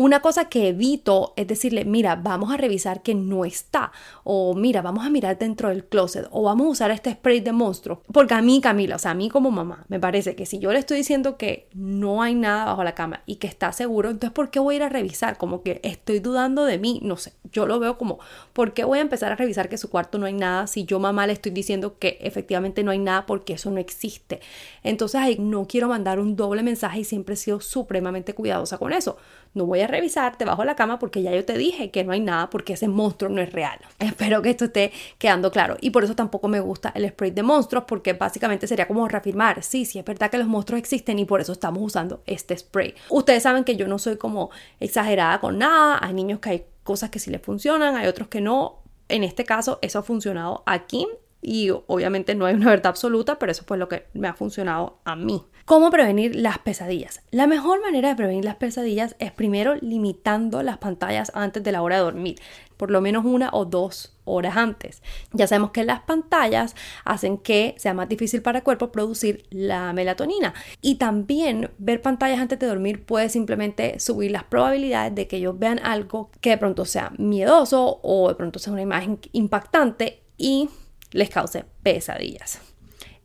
Una 0.00 0.20
cosa 0.20 0.44
que 0.44 0.68
evito 0.68 1.32
es 1.34 1.48
decirle, 1.48 1.84
mira, 1.84 2.14
vamos 2.14 2.52
a 2.52 2.56
revisar 2.56 3.02
que 3.02 3.16
no 3.16 3.44
está, 3.44 3.90
o 4.22 4.54
mira, 4.54 4.80
vamos 4.80 5.04
a 5.04 5.10
mirar 5.10 5.36
dentro 5.36 5.70
del 5.70 5.86
closet, 5.86 6.28
o 6.30 6.44
vamos 6.44 6.68
a 6.68 6.70
usar 6.70 6.90
este 6.92 7.10
spray 7.10 7.40
de 7.40 7.50
monstruo. 7.50 8.00
Porque 8.12 8.34
a 8.34 8.40
mí, 8.40 8.60
Camila, 8.60 8.94
o 8.94 8.98
sea, 9.00 9.10
a 9.10 9.14
mí 9.14 9.28
como 9.28 9.50
mamá, 9.50 9.86
me 9.88 9.98
parece 9.98 10.36
que 10.36 10.46
si 10.46 10.60
yo 10.60 10.72
le 10.72 10.78
estoy 10.78 10.98
diciendo 10.98 11.36
que 11.36 11.68
no 11.74 12.22
hay 12.22 12.36
nada 12.36 12.66
bajo 12.66 12.84
la 12.84 12.94
cama 12.94 13.24
y 13.26 13.38
que 13.38 13.48
está 13.48 13.72
seguro, 13.72 14.10
entonces 14.10 14.30
¿por 14.30 14.52
qué 14.52 14.60
voy 14.60 14.74
a 14.74 14.76
ir 14.76 14.82
a 14.84 14.88
revisar? 14.88 15.36
Como 15.36 15.64
que 15.64 15.80
estoy 15.82 16.20
dudando 16.20 16.64
de 16.64 16.78
mí, 16.78 17.00
no 17.02 17.16
sé, 17.16 17.32
yo 17.52 17.66
lo 17.66 17.78
veo 17.78 17.98
como, 17.98 18.18
¿por 18.52 18.72
qué 18.72 18.84
voy 18.84 18.98
a 18.98 19.02
empezar 19.02 19.32
a 19.32 19.36
revisar 19.36 19.68
que 19.68 19.78
su 19.78 19.90
cuarto 19.90 20.18
no 20.18 20.26
hay 20.26 20.32
nada 20.32 20.66
si 20.66 20.84
yo 20.84 20.98
mamá 20.98 21.26
le 21.26 21.32
estoy 21.32 21.52
diciendo 21.52 21.98
que 21.98 22.18
efectivamente 22.20 22.82
no 22.82 22.90
hay 22.90 22.98
nada 22.98 23.26
porque 23.26 23.54
eso 23.54 23.70
no 23.70 23.78
existe? 23.78 24.40
Entonces 24.82 25.20
ahí 25.20 25.36
no 25.38 25.66
quiero 25.66 25.88
mandar 25.88 26.18
un 26.18 26.36
doble 26.36 26.62
mensaje 26.62 27.00
y 27.00 27.04
siempre 27.04 27.34
he 27.34 27.36
sido 27.36 27.60
supremamente 27.60 28.34
cuidadosa 28.34 28.78
con 28.78 28.92
eso. 28.92 29.16
No 29.54 29.66
voy 29.66 29.80
a 29.80 29.86
revisar 29.86 30.36
debajo 30.38 30.62
de 30.62 30.66
la 30.66 30.76
cama 30.76 30.98
porque 30.98 31.22
ya 31.22 31.34
yo 31.34 31.44
te 31.44 31.56
dije 31.56 31.90
que 31.90 32.04
no 32.04 32.12
hay 32.12 32.20
nada 32.20 32.50
porque 32.50 32.74
ese 32.74 32.88
monstruo 32.88 33.30
no 33.30 33.40
es 33.40 33.52
real. 33.52 33.78
Espero 33.98 34.42
que 34.42 34.50
esto 34.50 34.66
esté 34.66 34.92
quedando 35.18 35.50
claro. 35.50 35.76
Y 35.80 35.90
por 35.90 36.04
eso 36.04 36.14
tampoco 36.14 36.48
me 36.48 36.60
gusta 36.60 36.92
el 36.94 37.08
spray 37.08 37.30
de 37.30 37.42
monstruos 37.42 37.84
porque 37.86 38.12
básicamente 38.12 38.66
sería 38.66 38.86
como 38.86 39.08
reafirmar, 39.08 39.62
sí, 39.62 39.84
sí 39.84 39.98
es 39.98 40.04
verdad 40.04 40.30
que 40.30 40.38
los 40.38 40.46
monstruos 40.46 40.78
existen 40.78 41.18
y 41.18 41.24
por 41.24 41.40
eso 41.40 41.52
estamos 41.52 41.82
usando 41.82 42.22
este 42.26 42.56
spray. 42.56 42.94
Ustedes 43.10 43.42
saben 43.42 43.64
que 43.64 43.76
yo 43.76 43.88
no 43.88 43.98
soy 43.98 44.16
como 44.16 44.50
exagerada 44.80 45.40
con 45.40 45.58
nada. 45.58 45.98
Hay 46.00 46.14
niños 46.14 46.40
que 46.40 46.50
hay 46.50 46.64
cosas 46.88 47.10
que 47.10 47.18
sí 47.18 47.30
les 47.30 47.42
funcionan, 47.42 47.96
hay 47.96 48.06
otros 48.06 48.28
que 48.28 48.40
no. 48.40 48.82
En 49.10 49.22
este 49.22 49.44
caso, 49.44 49.78
eso 49.82 49.98
ha 49.98 50.02
funcionado 50.02 50.62
aquí 50.64 51.06
y 51.42 51.68
obviamente 51.68 52.34
no 52.34 52.46
hay 52.46 52.54
una 52.54 52.70
verdad 52.70 52.86
absoluta, 52.86 53.38
pero 53.38 53.52
eso 53.52 53.62
fue 53.66 53.76
lo 53.76 53.90
que 53.90 54.06
me 54.14 54.26
ha 54.26 54.32
funcionado 54.32 54.98
a 55.04 55.14
mí. 55.14 55.44
¿Cómo 55.68 55.90
prevenir 55.90 56.34
las 56.34 56.56
pesadillas? 56.60 57.20
La 57.30 57.46
mejor 57.46 57.82
manera 57.82 58.08
de 58.08 58.16
prevenir 58.16 58.42
las 58.42 58.56
pesadillas 58.56 59.16
es 59.18 59.32
primero 59.32 59.74
limitando 59.74 60.62
las 60.62 60.78
pantallas 60.78 61.30
antes 61.34 61.62
de 61.62 61.72
la 61.72 61.82
hora 61.82 61.96
de 61.96 62.04
dormir, 62.04 62.40
por 62.78 62.90
lo 62.90 63.02
menos 63.02 63.26
una 63.26 63.50
o 63.52 63.66
dos 63.66 64.16
horas 64.24 64.56
antes. 64.56 65.02
Ya 65.34 65.46
sabemos 65.46 65.72
que 65.72 65.84
las 65.84 66.00
pantallas 66.00 66.74
hacen 67.04 67.36
que 67.36 67.74
sea 67.76 67.92
más 67.92 68.08
difícil 68.08 68.40
para 68.40 68.60
el 68.60 68.64
cuerpo 68.64 68.90
producir 68.90 69.44
la 69.50 69.92
melatonina 69.92 70.54
y 70.80 70.94
también 70.94 71.70
ver 71.76 72.00
pantallas 72.00 72.40
antes 72.40 72.58
de 72.58 72.66
dormir 72.66 73.04
puede 73.04 73.28
simplemente 73.28 74.00
subir 74.00 74.30
las 74.30 74.44
probabilidades 74.44 75.14
de 75.14 75.28
que 75.28 75.36
ellos 75.36 75.58
vean 75.58 75.80
algo 75.80 76.30
que 76.40 76.48
de 76.48 76.56
pronto 76.56 76.86
sea 76.86 77.12
miedoso 77.18 78.00
o 78.02 78.30
de 78.30 78.36
pronto 78.36 78.58
sea 78.58 78.72
una 78.72 78.80
imagen 78.80 79.20
impactante 79.32 80.22
y 80.38 80.70
les 81.10 81.28
cause 81.28 81.66
pesadillas. 81.82 82.67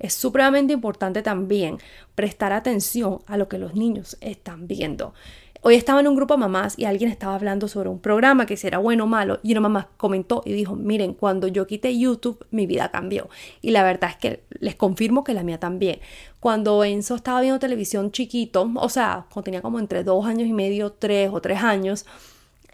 Es 0.03 0.13
supremamente 0.15 0.73
importante 0.73 1.21
también 1.21 1.77
prestar 2.13 2.51
atención 2.51 3.19
a 3.25 3.37
lo 3.37 3.47
que 3.47 3.57
los 3.57 3.73
niños 3.73 4.17
están 4.19 4.67
viendo. 4.67 5.13
Hoy 5.61 5.75
estaba 5.75 6.01
en 6.01 6.09
un 6.09 6.17
grupo 6.17 6.33
de 6.33 6.41
mamás 6.41 6.77
y 6.77 6.83
alguien 6.83 7.09
estaba 7.09 7.35
hablando 7.35 7.69
sobre 7.69 7.87
un 7.87 8.01
programa 8.01 8.45
que 8.45 8.57
si 8.57 8.67
era 8.67 8.79
bueno 8.79 9.05
o 9.05 9.07
malo 9.07 9.39
y 9.43 9.53
una 9.53 9.61
mamá 9.61 9.87
comentó 9.95 10.43
y 10.45 10.51
dijo, 10.51 10.75
miren, 10.75 11.13
cuando 11.13 11.47
yo 11.47 11.67
quité 11.67 11.97
YouTube 11.97 12.45
mi 12.51 12.65
vida 12.65 12.91
cambió. 12.91 13.29
Y 13.61 13.71
la 13.71 13.81
verdad 13.81 14.09
es 14.09 14.17
que 14.17 14.43
les 14.59 14.75
confirmo 14.75 15.23
que 15.23 15.33
la 15.33 15.43
mía 15.43 15.57
también. 15.57 16.01
Cuando 16.41 16.83
Enzo 16.83 17.15
estaba 17.15 17.39
viendo 17.39 17.59
televisión 17.59 18.11
chiquito, 18.11 18.69
o 18.75 18.89
sea, 18.89 19.27
cuando 19.31 19.45
tenía 19.45 19.61
como 19.61 19.79
entre 19.79 20.03
dos 20.03 20.25
años 20.25 20.49
y 20.49 20.53
medio, 20.53 20.91
tres 20.91 21.29
o 21.31 21.39
tres 21.39 21.63
años, 21.63 22.05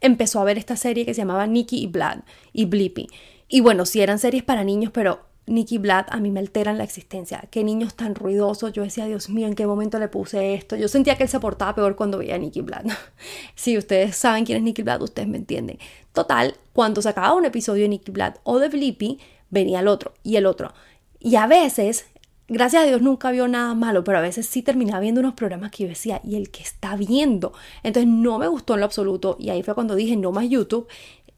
empezó 0.01 0.41
a 0.41 0.45
ver 0.45 0.57
esta 0.57 0.75
serie 0.75 1.05
que 1.05 1.13
se 1.13 1.21
llamaba 1.21 1.45
Nicky 1.45 1.77
y 1.77 1.85
Blood 1.85 2.21
y 2.53 2.65
Blippi. 2.65 3.05
Y 3.47 3.61
bueno, 3.61 3.85
sí 3.85 4.01
eran 4.01 4.17
series 4.17 4.41
para 4.41 4.63
niños, 4.63 4.89
pero 4.91 5.28
Nicky 5.49 5.79
Blood 5.79 6.05
a 6.09 6.19
mí 6.19 6.29
me 6.29 6.39
alteran 6.39 6.77
la 6.77 6.83
existencia. 6.83 7.43
Qué 7.49 7.63
niños 7.63 7.95
tan 7.95 8.15
ruidosos. 8.15 8.71
Yo 8.71 8.83
decía, 8.83 9.05
Dios 9.05 9.29
mío, 9.29 9.47
¿en 9.47 9.55
qué 9.55 9.65
momento 9.65 9.97
le 9.99 10.07
puse 10.07 10.53
esto? 10.53 10.75
Yo 10.75 10.87
sentía 10.87 11.17
que 11.17 11.23
él 11.23 11.29
se 11.29 11.39
portaba 11.39 11.73
peor 11.75 11.95
cuando 11.95 12.19
veía 12.19 12.35
a 12.35 12.37
Nicky 12.37 12.61
Blood. 12.61 12.85
si 13.55 13.77
ustedes 13.77 14.15
saben 14.15 14.45
quién 14.45 14.59
es 14.59 14.63
Nicky 14.63 14.83
Blood, 14.83 15.01
ustedes 15.01 15.27
me 15.27 15.37
entienden. 15.37 15.79
Total, 16.13 16.55
cuando 16.73 17.01
se 17.01 17.09
acababa 17.09 17.33
un 17.33 17.45
episodio 17.45 17.83
de 17.83 17.89
Nicky 17.89 18.11
Blood 18.11 18.33
o 18.43 18.59
de 18.59 18.69
Blippi, 18.69 19.19
venía 19.49 19.79
el 19.79 19.87
otro 19.87 20.13
y 20.23 20.35
el 20.35 20.45
otro. 20.45 20.73
Y 21.19 21.35
a 21.35 21.47
veces, 21.47 22.05
gracias 22.47 22.83
a 22.83 22.85
Dios 22.85 23.01
nunca 23.01 23.31
vio 23.31 23.47
nada 23.47 23.73
malo, 23.73 24.03
pero 24.03 24.19
a 24.19 24.21
veces 24.21 24.45
sí 24.45 24.61
terminaba 24.61 24.99
viendo 24.99 25.19
unos 25.19 25.33
programas 25.33 25.71
que 25.71 25.83
yo 25.83 25.89
decía, 25.89 26.21
¿y 26.23 26.35
el 26.35 26.51
que 26.51 26.61
está 26.61 26.95
viendo? 26.95 27.53
Entonces 27.83 28.07
no 28.07 28.37
me 28.37 28.47
gustó 28.47 28.75
en 28.75 28.81
lo 28.81 28.85
absoluto 28.85 29.35
y 29.39 29.49
ahí 29.49 29.63
fue 29.63 29.73
cuando 29.73 29.95
dije, 29.95 30.15
no 30.15 30.31
más 30.31 30.47
YouTube. 30.47 30.87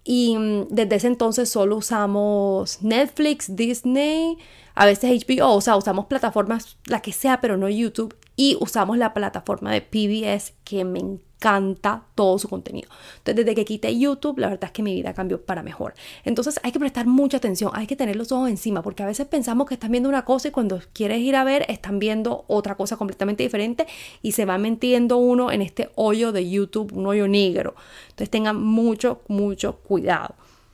Y 0.04 0.38
mm, 0.38 0.68
desde 0.70 0.96
ese 0.96 1.08
entonces 1.08 1.50
solo 1.50 1.78
usamos 1.78 2.82
Netflix, 2.82 3.56
Disney, 3.56 4.38
a 4.76 4.86
veces 4.86 5.26
HBO, 5.26 5.54
o 5.54 5.62
sea, 5.62 5.76
usamos 5.76 6.06
plataformas, 6.06 6.78
la 6.86 7.02
que 7.02 7.12
sea, 7.12 7.42
pero 7.42 7.58
no 7.58 7.70
YouTube. 7.70 8.16
Y 8.42 8.58
usamos 8.60 8.98
la 8.98 9.14
plataforma 9.14 9.72
de 9.72 9.82
PBS 9.82 10.56
que 10.64 10.84
me 10.84 10.98
encanta 10.98 12.06
todo 12.16 12.40
su 12.40 12.50
contenido. 12.50 12.90
Entonces, 13.20 13.46
desde 13.46 13.54
que 13.54 13.66
quité 13.66 13.96
YouTube, 13.96 14.40
la 14.40 14.50
verdad 14.50 14.64
es 14.64 14.72
que 14.72 14.82
mi 14.82 14.96
vida 14.96 15.14
cambió 15.14 15.46
para 15.46 15.62
mejor. 15.62 15.94
Entonces, 16.26 16.60
hay 16.64 16.72
que 16.72 16.80
prestar 16.80 17.06
mucha 17.06 17.38
atención, 17.38 17.70
hay 17.76 17.86
que 17.86 17.96
tener 17.96 18.16
los 18.16 18.32
ojos 18.32 18.50
encima, 18.50 18.82
porque 18.82 19.04
a 19.04 19.06
veces 19.06 19.28
pensamos 19.28 19.68
que 19.68 19.76
están 19.76 19.92
viendo 19.92 20.10
una 20.10 20.26
cosa 20.26 20.48
y 20.48 20.52
cuando 20.52 20.82
quieres 20.92 21.20
ir 21.20 21.36
a 21.36 21.44
ver, 21.44 21.68
están 21.70 22.00
viendo 22.00 22.44
otra 22.48 22.74
cosa 22.74 22.98
completamente 22.98 23.44
diferente 23.44 23.86
y 24.24 24.32
se 24.32 24.46
va 24.46 24.58
metiendo 24.58 25.18
uno 25.18 25.52
en 25.52 25.62
este 25.62 25.92
hoyo 25.94 26.32
de 26.32 26.50
YouTube, 26.50 26.94
un 26.94 27.06
hoyo 27.06 27.28
negro. 27.28 27.76
Entonces, 28.06 28.32
tengan 28.32 28.60
mucho, 28.60 29.22
mucho 29.28 29.76
cuidado. 29.84 30.34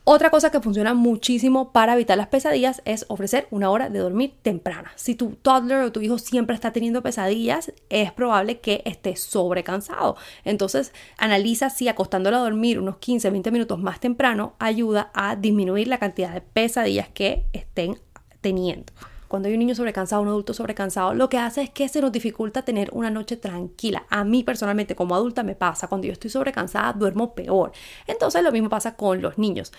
Otra 0.09 0.29
cosa 0.29 0.51
que 0.51 0.61
funciona 0.61 0.93
muchísimo 0.93 1.73
para 1.73 1.91
evitar 1.91 2.17
las 2.17 2.29
pesadillas 2.29 2.81
es 2.85 3.03
ofrecer 3.09 3.45
una 3.51 3.69
hora 3.69 3.89
de 3.89 3.99
dormir 3.99 4.35
temprana. 4.41 4.93
Si 4.95 5.15
tu 5.15 5.31
toddler 5.31 5.79
o 5.79 5.91
tu 5.91 5.99
hijo 5.99 6.17
siempre 6.17 6.55
está 6.55 6.71
teniendo 6.71 7.03
pesadillas, 7.03 7.73
es 7.89 8.13
probable 8.13 8.61
que 8.61 8.83
esté 8.85 9.17
sobrecansado. 9.17 10.15
Entonces, 10.45 10.93
analiza 11.17 11.69
si 11.69 11.89
acostándolo 11.89 12.37
a 12.37 12.39
dormir 12.39 12.79
unos 12.79 12.99
15, 12.99 13.31
20 13.31 13.51
minutos 13.51 13.79
más 13.79 13.99
temprano 13.99 14.55
ayuda 14.59 15.11
a 15.13 15.35
disminuir 15.35 15.89
la 15.89 15.97
cantidad 15.97 16.33
de 16.33 16.39
pesadillas 16.39 17.09
que 17.09 17.43
estén 17.51 17.99
teniendo 18.39 18.93
cuando 19.27 19.47
hay 19.47 19.53
un 19.53 19.59
niño 19.59 19.75
sobrecansado, 19.75 20.21
un 20.21 20.27
adulto 20.29 20.53
sobrecansado, 20.53 21.13
lo 21.13 21.29
que 21.29 21.37
hace 21.37 21.63
es 21.63 21.69
que 21.69 21.89
se 21.89 22.01
nos 22.01 22.11
dificulta 22.11 22.63
tener 22.63 22.89
una 22.93 23.09
noche 23.09 23.37
tranquila. 23.37 24.05
A 24.09 24.23
mí 24.23 24.43
personalmente 24.43 24.95
como 24.95 25.15
adulta 25.15 25.43
me 25.43 25.55
pasa, 25.55 25.87
cuando 25.87 26.07
yo 26.07 26.13
estoy 26.13 26.29
sobrecansada 26.29 26.93
duermo 26.93 27.33
peor. 27.33 27.71
Entonces 28.05 28.43
lo 28.43 28.51
mismo 28.51 28.69
pasa 28.69 28.95
con 28.95 29.21
los 29.21 29.37
niños 29.37 29.71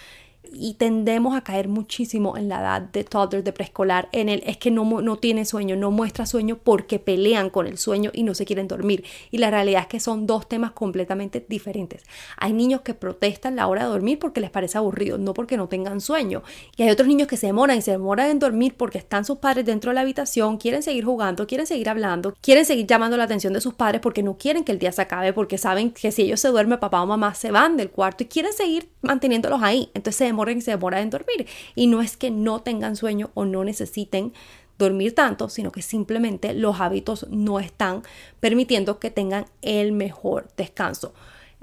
y 0.52 0.74
tendemos 0.74 1.36
a 1.36 1.42
caer 1.42 1.68
muchísimo 1.68 2.36
en 2.36 2.48
la 2.48 2.60
edad 2.60 2.82
de 2.82 3.04
toddler, 3.04 3.44
de 3.44 3.52
preescolar, 3.52 4.08
en 4.12 4.28
el 4.28 4.42
es 4.46 4.56
que 4.56 4.70
no, 4.70 4.84
no 5.02 5.16
tiene 5.16 5.44
sueño, 5.44 5.76
no 5.76 5.90
muestra 5.90 6.26
sueño 6.26 6.58
porque 6.62 6.98
pelean 6.98 7.50
con 7.50 7.66
el 7.66 7.78
sueño 7.78 8.10
y 8.12 8.22
no 8.22 8.34
se 8.34 8.44
quieren 8.44 8.68
dormir. 8.68 9.04
Y 9.30 9.38
la 9.38 9.50
realidad 9.50 9.82
es 9.82 9.88
que 9.88 10.00
son 10.00 10.26
dos 10.26 10.48
temas 10.48 10.72
completamente 10.72 11.44
diferentes. 11.48 12.02
Hay 12.36 12.52
niños 12.52 12.82
que 12.82 12.94
protestan 12.94 13.56
la 13.56 13.66
hora 13.66 13.84
de 13.84 13.90
dormir 13.90 14.18
porque 14.18 14.40
les 14.40 14.50
parece 14.50 14.78
aburrido, 14.78 15.18
no 15.18 15.34
porque 15.34 15.56
no 15.56 15.68
tengan 15.68 16.00
sueño. 16.00 16.42
Y 16.76 16.82
hay 16.82 16.90
otros 16.90 17.08
niños 17.08 17.28
que 17.28 17.36
se 17.36 17.46
demoran 17.46 17.78
y 17.78 17.82
se 17.82 17.92
demoran 17.92 18.30
en 18.30 18.38
dormir 18.38 18.74
porque 18.76 18.98
están 18.98 19.24
sus 19.24 19.38
padres 19.38 19.66
dentro 19.66 19.90
de 19.90 19.96
la 19.96 20.02
habitación, 20.02 20.58
quieren 20.58 20.82
seguir 20.82 21.04
jugando, 21.04 21.46
quieren 21.46 21.66
seguir 21.66 21.88
hablando, 21.88 22.34
quieren 22.40 22.64
seguir 22.64 22.86
llamando 22.86 23.16
la 23.16 23.24
atención 23.24 23.52
de 23.52 23.60
sus 23.60 23.74
padres 23.74 24.00
porque 24.00 24.22
no 24.22 24.36
quieren 24.36 24.64
que 24.64 24.72
el 24.72 24.78
día 24.78 24.92
se 24.92 25.02
acabe, 25.02 25.32
porque 25.32 25.58
saben 25.58 25.90
que 25.90 26.12
si 26.12 26.22
ellos 26.22 26.40
se 26.40 26.48
duermen, 26.48 26.78
papá 26.78 27.02
o 27.02 27.06
mamá 27.06 27.34
se 27.34 27.50
van 27.50 27.76
del 27.76 27.90
cuarto 27.90 28.24
y 28.24 28.26
quieren 28.26 28.52
seguir 28.52 28.88
manteniéndolos 29.02 29.62
ahí. 29.62 29.90
Entonces 29.94 30.16
se 30.16 30.24
se 30.60 30.70
demoran 30.70 31.02
en 31.02 31.10
dormir. 31.10 31.46
Y 31.74 31.86
no 31.86 32.00
es 32.00 32.16
que 32.16 32.30
no 32.30 32.60
tengan 32.60 32.96
sueño 32.96 33.30
o 33.34 33.44
no 33.44 33.64
necesiten 33.64 34.32
dormir 34.78 35.14
tanto, 35.14 35.48
sino 35.48 35.72
que 35.72 35.82
simplemente 35.82 36.54
los 36.54 36.80
hábitos 36.80 37.26
no 37.30 37.58
están 37.58 38.02
permitiendo 38.40 38.98
que 38.98 39.10
tengan 39.10 39.46
el 39.60 39.92
mejor 39.92 40.48
descanso. 40.56 41.12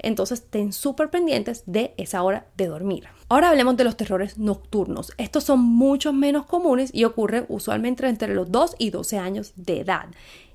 Entonces, 0.06 0.38
estén 0.38 0.72
súper 0.72 1.10
pendientes 1.10 1.64
de 1.66 1.92
esa 1.96 2.22
hora 2.22 2.46
de 2.56 2.68
dormir. 2.68 3.08
Ahora 3.28 3.48
hablemos 3.48 3.76
de 3.76 3.82
los 3.82 3.96
terrores 3.96 4.38
nocturnos. 4.38 5.12
Estos 5.18 5.42
son 5.42 5.58
mucho 5.58 6.12
menos 6.12 6.46
comunes 6.46 6.90
y 6.92 7.02
ocurren 7.02 7.44
usualmente 7.48 8.06
entre 8.06 8.32
los 8.32 8.52
2 8.52 8.76
y 8.78 8.90
12 8.90 9.18
años 9.18 9.52
de 9.56 9.80
edad. 9.80 10.06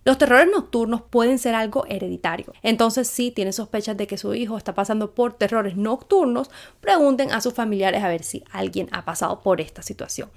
Los 0.05 0.17
terrores 0.17 0.47
nocturnos 0.49 1.01
pueden 1.01 1.37
ser 1.37 1.53
algo 1.53 1.85
hereditario. 1.87 2.53
Entonces, 2.63 3.09
si 3.09 3.31
tienen 3.31 3.51
sospechas 3.51 3.97
de 3.97 4.07
que 4.07 4.17
su 4.17 4.33
hijo 4.33 4.55
está 4.55 4.73
pasando 4.73 5.13
por 5.13 5.33
terrores 5.33 5.75
nocturnos, 5.75 6.49
pregunten 6.79 7.33
a 7.33 7.41
sus 7.41 7.53
familiares 7.53 8.03
a 8.05 8.07
ver 8.07 8.23
si 8.23 8.45
alguien 8.51 8.87
ha 8.93 9.03
pasado 9.03 9.41
por 9.41 9.59
esta 9.59 9.83
situación. 9.83 10.29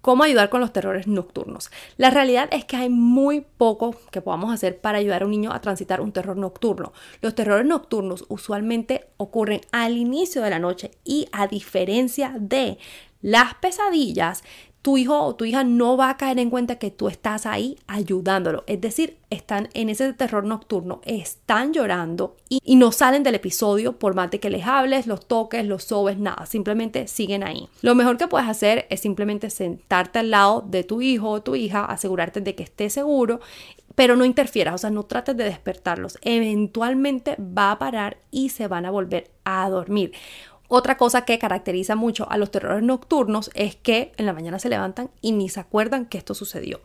¿Cómo 0.00 0.22
ayudar 0.22 0.48
con 0.48 0.60
los 0.60 0.72
terrores 0.72 1.08
nocturnos? 1.08 1.72
La 1.96 2.10
realidad 2.10 2.48
es 2.52 2.64
que 2.64 2.76
hay 2.76 2.88
muy 2.88 3.40
poco 3.40 3.96
que 4.12 4.20
podamos 4.20 4.54
hacer 4.54 4.80
para 4.80 4.98
ayudar 4.98 5.22
a 5.22 5.24
un 5.24 5.32
niño 5.32 5.52
a 5.52 5.60
transitar 5.60 6.00
un 6.00 6.12
terror 6.12 6.36
nocturno. 6.36 6.92
Los 7.20 7.34
terrores 7.34 7.66
nocturnos 7.66 8.24
usualmente 8.28 9.08
ocurren 9.16 9.60
al 9.72 9.96
inicio 9.96 10.42
de 10.42 10.50
la 10.50 10.60
noche 10.60 10.92
y 11.04 11.28
a 11.32 11.48
diferencia 11.48 12.36
de 12.38 12.78
las 13.20 13.54
pesadillas, 13.54 14.44
tu 14.82 14.96
hijo 14.96 15.20
o 15.20 15.34
tu 15.34 15.44
hija 15.44 15.64
no 15.64 15.96
va 15.96 16.10
a 16.10 16.16
caer 16.16 16.38
en 16.38 16.50
cuenta 16.50 16.76
que 16.76 16.90
tú 16.90 17.08
estás 17.08 17.46
ahí 17.46 17.78
ayudándolo. 17.86 18.64
Es 18.66 18.80
decir, 18.80 19.18
están 19.30 19.68
en 19.74 19.88
ese 19.88 20.12
terror 20.12 20.44
nocturno, 20.44 21.00
están 21.04 21.72
llorando 21.72 22.36
y, 22.48 22.76
no 22.76 22.92
salen 22.92 23.22
del 23.22 23.34
episodio 23.34 23.98
por 23.98 24.14
más 24.14 24.30
de 24.30 24.40
que 24.40 24.50
les 24.50 24.66
hables, 24.66 25.06
los 25.06 25.26
toques, 25.26 25.66
los 25.66 25.84
sobes, 25.84 26.18
nada, 26.18 26.46
simplemente 26.46 27.08
siguen 27.08 27.42
ahí. 27.42 27.68
Lo 27.82 27.94
mejor 27.94 28.16
que 28.16 28.28
puedes 28.28 28.48
hacer 28.48 28.86
es 28.88 29.00
simplemente 29.00 29.50
sentarte 29.50 30.20
al 30.20 30.30
lado 30.30 30.64
de 30.66 30.84
tu 30.84 31.02
hijo 31.02 31.28
o 31.28 31.42
tu 31.42 31.56
hija, 31.56 31.84
asegurarte 31.84 32.40
de 32.40 32.54
que 32.54 32.62
esté 32.62 32.88
seguro 32.88 33.40
pero 33.98 34.14
no 34.14 34.24
interfieras, 34.24 34.76
o 34.76 34.78
sea, 34.78 34.90
no 34.90 35.02
trates 35.02 35.36
de 35.36 35.42
despertarlos. 35.42 36.18
Eventualmente 36.22 37.34
va 37.40 37.72
a 37.72 37.80
parar 37.80 38.18
y 38.30 38.50
se 38.50 38.68
van 38.68 38.86
a 38.86 38.92
volver 38.92 39.28
a 39.44 39.68
dormir. 39.68 40.12
Otra 40.68 40.98
cosa 40.98 41.24
que 41.24 41.38
caracteriza 41.38 41.96
mucho 41.96 42.30
a 42.30 42.36
los 42.36 42.50
terrores 42.50 42.82
nocturnos 42.82 43.50
es 43.54 43.74
que 43.74 44.12
en 44.18 44.26
la 44.26 44.34
mañana 44.34 44.58
se 44.58 44.68
levantan 44.68 45.10
y 45.22 45.32
ni 45.32 45.48
se 45.48 45.60
acuerdan 45.60 46.04
que 46.04 46.18
esto 46.18 46.34
sucedió. 46.34 46.80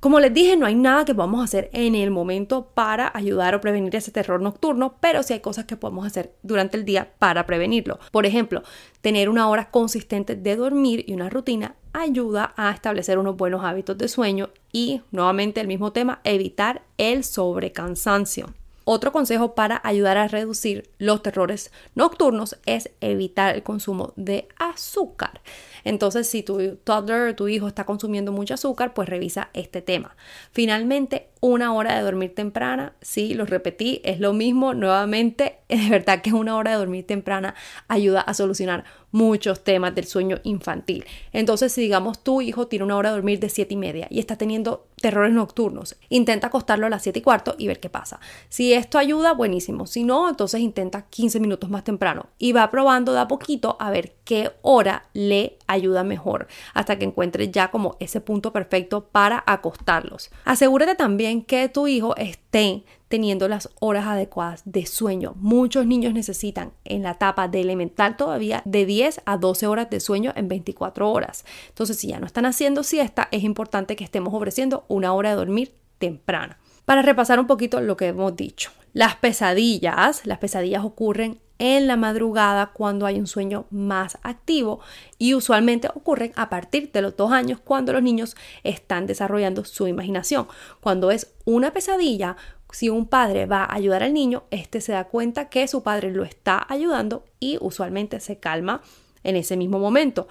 Como 0.00 0.20
les 0.20 0.32
dije, 0.32 0.56
no 0.56 0.66
hay 0.66 0.74
nada 0.74 1.04
que 1.04 1.14
podamos 1.14 1.42
hacer 1.42 1.68
en 1.72 1.94
el 1.94 2.10
momento 2.10 2.70
para 2.74 3.10
ayudar 3.14 3.54
o 3.54 3.60
prevenir 3.60 3.94
ese 3.96 4.10
terror 4.10 4.40
nocturno, 4.40 4.96
pero 5.00 5.22
sí 5.22 5.34
hay 5.34 5.40
cosas 5.40 5.64
que 5.64 5.76
podemos 5.76 6.06
hacer 6.06 6.34
durante 6.42 6.76
el 6.76 6.84
día 6.84 7.12
para 7.18 7.44
prevenirlo. 7.44 7.98
Por 8.10 8.24
ejemplo, 8.24 8.62
tener 9.00 9.28
una 9.28 9.48
hora 9.48 9.70
consistente 9.70 10.34
de 10.34 10.56
dormir 10.56 11.04
y 11.06 11.14
una 11.14 11.28
rutina 11.28 11.74
ayuda 11.92 12.54
a 12.56 12.70
establecer 12.70 13.18
unos 13.18 13.36
buenos 13.36 13.64
hábitos 13.64 13.98
de 13.98 14.08
sueño 14.08 14.50
y, 14.72 15.02
nuevamente 15.10 15.60
el 15.60 15.66
mismo 15.66 15.92
tema, 15.92 16.20
evitar 16.24 16.82
el 16.98 17.24
sobrecansancio. 17.24 18.54
Otro 18.88 19.10
consejo 19.10 19.56
para 19.56 19.80
ayudar 19.82 20.16
a 20.16 20.28
reducir 20.28 20.88
los 20.98 21.20
terrores 21.20 21.72
nocturnos 21.96 22.56
es 22.66 22.88
evitar 23.00 23.56
el 23.56 23.64
consumo 23.64 24.12
de 24.14 24.46
azúcar. 24.60 25.40
Entonces, 25.82 26.28
si 26.28 26.44
tu 26.44 26.76
toddler 26.76 27.30
o 27.30 27.34
tu 27.34 27.48
hijo 27.48 27.66
está 27.66 27.84
consumiendo 27.84 28.30
mucho 28.30 28.54
azúcar, 28.54 28.94
pues 28.94 29.08
revisa 29.08 29.50
este 29.54 29.82
tema. 29.82 30.16
Finalmente, 30.52 31.30
una 31.40 31.72
hora 31.72 31.96
de 31.96 32.02
dormir 32.02 32.34
temprana. 32.34 32.94
Sí, 33.00 33.34
lo 33.34 33.44
repetí, 33.44 34.00
es 34.04 34.20
lo 34.20 34.32
mismo 34.32 34.74
nuevamente. 34.74 35.58
Es 35.68 35.90
verdad 35.90 36.22
que 36.22 36.32
una 36.32 36.56
hora 36.56 36.70
de 36.70 36.76
dormir 36.76 37.06
temprana 37.06 37.56
ayuda 37.88 38.20
a 38.20 38.34
solucionar 38.34 38.84
muchos 39.10 39.64
temas 39.64 39.94
del 39.94 40.06
sueño 40.06 40.38
infantil. 40.44 41.04
Entonces, 41.32 41.72
si 41.72 41.80
digamos 41.80 42.22
tu 42.22 42.40
hijo 42.40 42.68
tiene 42.68 42.84
una 42.84 42.96
hora 42.96 43.08
de 43.10 43.16
dormir 43.16 43.40
de 43.40 43.48
7 43.48 43.74
y 43.74 43.76
media 43.76 44.06
y 44.10 44.20
está 44.20 44.36
teniendo 44.36 44.86
terrores 45.00 45.32
nocturnos, 45.32 45.96
intenta 46.08 46.48
acostarlo 46.48 46.86
a 46.86 46.90
las 46.90 47.02
7 47.02 47.18
y 47.18 47.22
cuarto 47.22 47.56
y 47.58 47.66
ver 47.66 47.80
qué 47.80 47.88
pasa. 47.88 48.20
Si 48.48 48.74
esto 48.74 48.98
ayuda, 48.98 49.32
buenísimo. 49.32 49.86
Si 49.86 50.04
no, 50.04 50.28
entonces 50.28 50.60
intenta 50.60 51.06
15 51.08 51.40
minutos 51.40 51.68
más 51.68 51.82
temprano 51.82 52.26
y 52.38 52.52
va 52.52 52.70
probando 52.70 53.12
de 53.12 53.20
a 53.20 53.28
poquito 53.28 53.76
a 53.80 53.90
ver 53.90 54.14
qué 54.24 54.52
hora 54.62 55.08
le 55.14 55.58
ayuda 55.66 56.04
mejor 56.04 56.46
hasta 56.74 56.98
que 56.98 57.06
encuentre 57.06 57.50
ya 57.50 57.70
como 57.70 57.96
ese 57.98 58.20
punto 58.20 58.52
perfecto 58.52 59.08
para 59.08 59.42
acostarlos. 59.46 60.30
Asegúrate 60.44 60.94
también 60.94 61.25
que 61.44 61.68
tu 61.68 61.86
hijo 61.86 62.16
esté 62.16 62.84
teniendo 63.08 63.48
las 63.48 63.68
horas 63.80 64.06
adecuadas 64.06 64.62
de 64.64 64.86
sueño. 64.86 65.34
Muchos 65.36 65.86
niños 65.86 66.12
necesitan 66.12 66.72
en 66.84 67.02
la 67.02 67.12
etapa 67.12 67.48
de 67.48 67.60
elemental 67.60 68.16
todavía 68.16 68.62
de 68.64 68.86
10 68.86 69.22
a 69.24 69.36
12 69.36 69.66
horas 69.66 69.90
de 69.90 70.00
sueño 70.00 70.32
en 70.36 70.48
24 70.48 71.10
horas. 71.10 71.44
Entonces, 71.68 71.98
si 71.98 72.08
ya 72.08 72.18
no 72.18 72.26
están 72.26 72.46
haciendo 72.46 72.82
siesta, 72.82 73.28
es 73.30 73.44
importante 73.44 73.96
que 73.96 74.04
estemos 74.04 74.34
ofreciendo 74.34 74.84
una 74.88 75.12
hora 75.12 75.30
de 75.30 75.36
dormir 75.36 75.74
temprana. 75.98 76.58
Para 76.86 77.02
repasar 77.02 77.40
un 77.40 77.48
poquito 77.48 77.80
lo 77.80 77.96
que 77.96 78.06
hemos 78.06 78.36
dicho. 78.36 78.70
Las 78.92 79.16
pesadillas, 79.16 80.24
las 80.24 80.38
pesadillas 80.38 80.84
ocurren 80.84 81.40
en 81.58 81.88
la 81.88 81.96
madrugada 81.96 82.70
cuando 82.72 83.06
hay 83.06 83.18
un 83.18 83.26
sueño 83.26 83.66
más 83.70 84.18
activo 84.22 84.78
y 85.18 85.34
usualmente 85.34 85.88
ocurren 85.88 86.32
a 86.36 86.48
partir 86.48 86.92
de 86.92 87.02
los 87.02 87.16
dos 87.16 87.32
años 87.32 87.58
cuando 87.58 87.92
los 87.92 88.02
niños 88.02 88.36
están 88.62 89.06
desarrollando 89.06 89.64
su 89.64 89.88
imaginación. 89.88 90.46
Cuando 90.80 91.10
es 91.10 91.34
una 91.44 91.72
pesadilla, 91.72 92.36
si 92.70 92.88
un 92.88 93.08
padre 93.08 93.46
va 93.46 93.64
a 93.64 93.74
ayudar 93.74 94.04
al 94.04 94.14
niño, 94.14 94.44
este 94.52 94.80
se 94.80 94.92
da 94.92 95.04
cuenta 95.04 95.48
que 95.48 95.66
su 95.66 95.82
padre 95.82 96.12
lo 96.12 96.22
está 96.22 96.64
ayudando 96.68 97.24
y 97.40 97.58
usualmente 97.60 98.20
se 98.20 98.38
calma 98.38 98.80
en 99.24 99.34
ese 99.34 99.56
mismo 99.56 99.80
momento. 99.80 100.28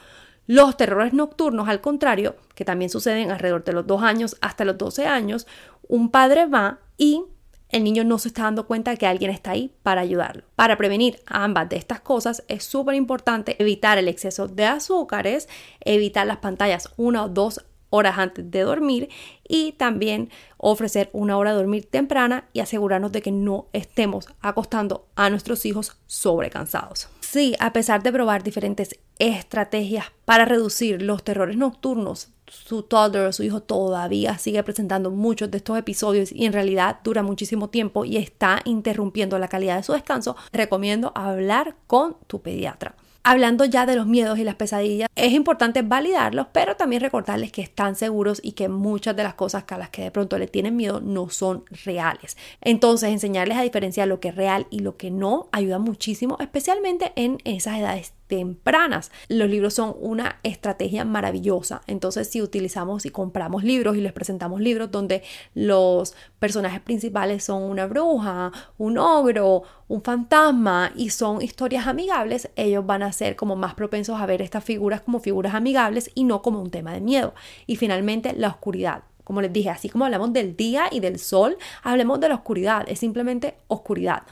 Los 0.47 0.77
terrores 0.77 1.11
nocturnos, 1.11 1.67
al 1.67 1.81
contrario, 1.81 2.35
que 2.53 2.65
también 2.65 2.91
suceden 2.91 3.31
alrededor 3.31 3.63
de 3.63 3.73
los 3.73 3.87
dos 3.87 4.03
años 4.03 4.37
hasta 4.41 4.63
los 4.63 4.77
12 4.77 5.07
años, 5.07 5.47
un 5.87 6.09
padre 6.09 6.45
va 6.45 6.79
y 6.97 7.23
el 7.69 7.83
niño 7.83 8.03
no 8.03 8.19
se 8.19 8.29
está 8.29 8.43
dando 8.43 8.67
cuenta 8.67 8.95
que 8.95 9.07
alguien 9.07 9.31
está 9.31 9.51
ahí 9.51 9.73
para 9.83 10.01
ayudarlo. 10.01 10.43
Para 10.55 10.77
prevenir 10.77 11.19
ambas 11.25 11.67
de 11.69 11.77
estas 11.77 11.99
cosas 11.99 12.43
es 12.47 12.63
súper 12.63 12.95
importante 12.95 13.61
evitar 13.61 13.97
el 13.97 14.07
exceso 14.07 14.47
de 14.47 14.65
azúcares, 14.65 15.49
evitar 15.81 16.27
las 16.27 16.37
pantallas 16.37 16.89
una 16.95 17.25
o 17.25 17.29
dos 17.29 17.65
horas 17.89 18.17
antes 18.17 18.49
de 18.49 18.61
dormir 18.61 19.09
y 19.47 19.73
también 19.73 20.29
ofrecer 20.57 21.09
una 21.13 21.37
hora 21.37 21.51
de 21.51 21.57
dormir 21.57 21.85
temprana 21.89 22.47
y 22.53 22.59
asegurarnos 22.59 23.11
de 23.11 23.21
que 23.21 23.31
no 23.31 23.67
estemos 23.73 24.27
acostando 24.41 25.07
a 25.15 25.29
nuestros 25.29 25.65
hijos 25.65 25.97
sobrecansados. 26.05 27.09
Sí, 27.21 27.55
a 27.59 27.73
pesar 27.73 28.03
de 28.03 28.11
probar 28.11 28.43
diferentes 28.43 28.99
estrategias 29.19 30.05
para 30.25 30.45
reducir 30.45 31.01
los 31.01 31.23
terrores 31.23 31.57
nocturnos, 31.57 32.29
su 32.47 32.83
toddler 32.83 33.27
o 33.27 33.33
su 33.33 33.43
hijo 33.43 33.61
todavía 33.61 34.37
sigue 34.37 34.63
presentando 34.63 35.11
muchos 35.11 35.51
de 35.51 35.57
estos 35.57 35.77
episodios 35.77 36.31
y 36.31 36.45
en 36.45 36.53
realidad 36.53 36.99
dura 37.03 37.23
muchísimo 37.23 37.69
tiempo 37.69 38.05
y 38.05 38.17
está 38.17 38.61
interrumpiendo 38.65 39.39
la 39.39 39.47
calidad 39.47 39.77
de 39.77 39.83
su 39.83 39.93
descanso, 39.93 40.35
recomiendo 40.51 41.11
hablar 41.15 41.75
con 41.87 42.17
tu 42.27 42.41
pediatra. 42.41 42.95
Hablando 43.27 43.65
ya 43.65 43.87
de 43.87 43.95
los 43.95 44.05
miedos 44.05 44.37
y 44.37 44.43
las 44.43 44.53
pesadillas, 44.53 45.09
es 45.15 45.33
importante 45.33 45.81
validarlos, 45.81 46.45
pero 46.51 46.75
también 46.75 47.01
recordarles 47.01 47.51
que 47.51 47.63
están 47.63 47.95
seguros 47.95 48.39
y 48.43 48.51
que 48.51 48.69
muchas 48.69 49.15
de 49.15 49.23
las 49.23 49.33
cosas 49.33 49.63
a 49.67 49.79
las 49.79 49.89
que 49.89 50.03
de 50.03 50.11
pronto 50.11 50.37
le 50.37 50.45
tienen 50.45 50.75
miedo 50.75 51.01
no 51.01 51.31
son 51.31 51.65
reales. 51.83 52.37
Entonces, 52.61 53.09
enseñarles 53.09 53.57
a 53.57 53.63
diferenciar 53.63 54.07
lo 54.07 54.19
que 54.19 54.27
es 54.27 54.35
real 54.35 54.67
y 54.69 54.81
lo 54.81 54.95
que 54.95 55.09
no 55.09 55.49
ayuda 55.51 55.79
muchísimo, 55.79 56.37
especialmente 56.39 57.13
en 57.15 57.39
esas 57.45 57.79
edades 57.79 58.13
tempranas. 58.27 59.11
Los 59.29 59.49
libros 59.49 59.73
son 59.73 59.95
una 59.99 60.39
estrategia 60.43 61.05
maravillosa. 61.05 61.81
Entonces, 61.87 62.29
si 62.29 62.41
utilizamos 62.41 63.05
y 63.05 63.09
compramos 63.09 63.63
libros 63.63 63.97
y 63.97 64.01
les 64.01 64.13
presentamos 64.13 64.61
libros 64.61 64.91
donde 64.91 65.23
los 65.53 66.15
personajes 66.39 66.81
principales 66.81 67.43
son 67.43 67.63
una 67.63 67.85
bruja, 67.85 68.51
un 68.77 68.97
ogro, 68.97 69.63
un 69.87 70.01
fantasma 70.01 70.91
y 70.95 71.09
son 71.09 71.41
historias 71.41 71.87
amigables, 71.87 72.49
ellos 72.55 72.85
van 72.85 73.03
a 73.03 73.11
ser 73.11 73.35
como 73.35 73.55
más 73.55 73.75
propensos 73.75 74.19
a 74.19 74.25
ver 74.25 74.41
estas 74.41 74.63
figuras 74.63 75.01
como 75.01 75.19
figuras 75.19 75.53
amigables 75.53 76.09
y 76.15 76.23
no 76.23 76.41
como 76.41 76.61
un 76.61 76.71
tema 76.71 76.93
de 76.93 77.01
miedo. 77.01 77.33
Y 77.67 77.75
finalmente, 77.75 78.33
la 78.33 78.49
oscuridad. 78.49 79.03
Como 79.23 79.41
les 79.41 79.51
dije, 79.51 79.71
así 79.71 79.89
como 79.89 80.05
hablamos 80.05 80.33
del 80.33 80.55
día 80.55 80.85
y 80.91 80.99
del 80.99 81.17
sol, 81.17 81.57
hablemos 81.81 82.19
de 82.19 82.29
la 82.29 82.35
oscuridad. 82.35 82.85
Es 82.87 82.99
simplemente 82.99 83.55
oscuridad. 83.67 84.23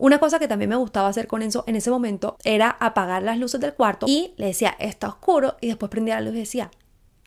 Una 0.00 0.18
cosa 0.18 0.38
que 0.38 0.48
también 0.48 0.70
me 0.70 0.76
gustaba 0.76 1.08
hacer 1.08 1.26
con 1.26 1.42
Enzo 1.42 1.62
en 1.66 1.76
ese 1.76 1.90
momento 1.90 2.38
era 2.42 2.70
apagar 2.80 3.22
las 3.22 3.36
luces 3.36 3.60
del 3.60 3.74
cuarto 3.74 4.06
y 4.08 4.32
le 4.38 4.46
decía, 4.46 4.74
está 4.78 5.08
oscuro, 5.08 5.56
y 5.60 5.68
después 5.68 5.90
prendía 5.90 6.14
la 6.14 6.22
luz 6.22 6.34
y 6.36 6.40
decía, 6.40 6.70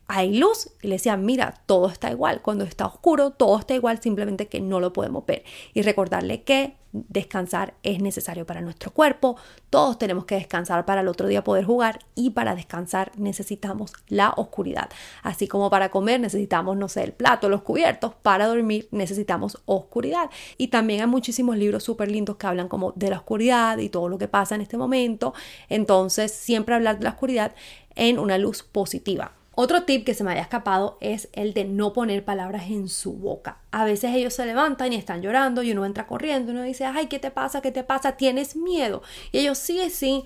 hay 0.08 0.38
luz 0.38 0.70
y 0.82 0.88
le 0.88 0.96
decía, 0.96 1.18
mira, 1.18 1.62
todo 1.66 1.88
está 1.90 2.12
igual. 2.12 2.42
Cuando 2.42 2.66
está 2.66 2.86
oscuro, 2.86 3.32
todo 3.32 3.60
está 3.60 3.74
igual, 3.74 4.02
simplemente 4.02 4.48
que 4.48 4.60
no 4.60 4.80
lo 4.80 4.94
podemos 4.94 5.26
ver. 5.26 5.44
Y 5.74 5.82
recordarle 5.82 6.44
que 6.44 6.76
descansar 6.92 7.74
es 7.82 8.02
necesario 8.02 8.46
para 8.46 8.62
nuestro 8.62 8.92
cuerpo. 8.92 9.36
Todos 9.70 9.98
tenemos 9.98 10.26
que 10.26 10.36
descansar 10.36 10.86
para 10.86 11.02
el 11.02 11.08
otro 11.08 11.28
día 11.28 11.44
poder 11.44 11.66
jugar 11.66 12.00
y 12.14 12.32
para 12.32 12.54
descansar 12.54 13.12
necesitamos 13.18 13.94
la 14.08 14.34
oscuridad. 14.38 14.90
Así 15.24 15.48
como 15.48 15.70
para 15.70 15.90
comer 15.90 16.20
necesitamos, 16.20 16.78
no 16.78 16.88
sé, 16.90 17.04
el 17.04 17.14
plato, 17.14 17.50
los 17.50 17.64
cubiertos. 17.64 18.14
Para 18.14 18.46
dormir 18.46 18.88
necesitamos 18.92 19.58
oscuridad. 19.66 20.30
Y 20.58 20.68
también 20.68 21.02
hay 21.02 21.08
muchísimos 21.08 21.58
libros 21.58 21.84
súper 21.84 22.12
lindos 22.12 22.36
que 22.36 22.46
hablan 22.46 22.68
como 22.68 22.92
de 22.96 23.10
la 23.10 23.18
oscuridad 23.18 23.78
y 23.80 23.90
todo 23.90 24.10
lo 24.10 24.18
que 24.18 24.28
pasa 24.28 24.54
en 24.54 24.62
este 24.62 24.78
momento. 24.78 25.34
Entonces, 25.70 26.32
siempre 26.32 26.76
hablar 26.76 27.00
de 27.00 27.06
la 27.06 27.12
oscuridad 27.12 27.56
en 27.96 28.20
una 28.20 28.38
luz 28.38 28.64
positiva. 28.64 29.34
Otro 29.56 29.84
tip 29.84 30.04
que 30.04 30.16
se 30.16 30.24
me 30.24 30.32
había 30.32 30.42
escapado 30.42 30.98
es 31.00 31.30
el 31.34 31.54
de 31.54 31.66
no 31.66 31.94
poner 31.94 32.26
palabras 32.26 32.70
en 32.70 32.90
su 32.90 33.14
boca. 33.14 33.60
A 33.72 33.86
veces 33.86 34.16
ellos 34.16 34.34
se 34.34 34.46
levantan 34.46 34.94
y 34.94 34.96
están 34.96 35.22
llorando 35.22 35.62
y 35.62 35.72
uno 35.72 35.86
entra 35.86 36.08
corriendo 36.08 36.52
y 36.52 36.56
uno 36.56 36.64
dice, 36.64 36.86
ay, 36.86 37.06
¿qué 37.06 37.20
te 37.20 37.30
pasa? 37.30 37.62
¿Qué 37.62 37.72
te 37.72 37.84
pasa? 37.84 38.18
¿Tienes 38.18 38.56
miedo? 38.56 39.04
Y 39.32 39.40
ellos 39.40 39.60
sí, 39.60 39.90
sí. 39.92 40.24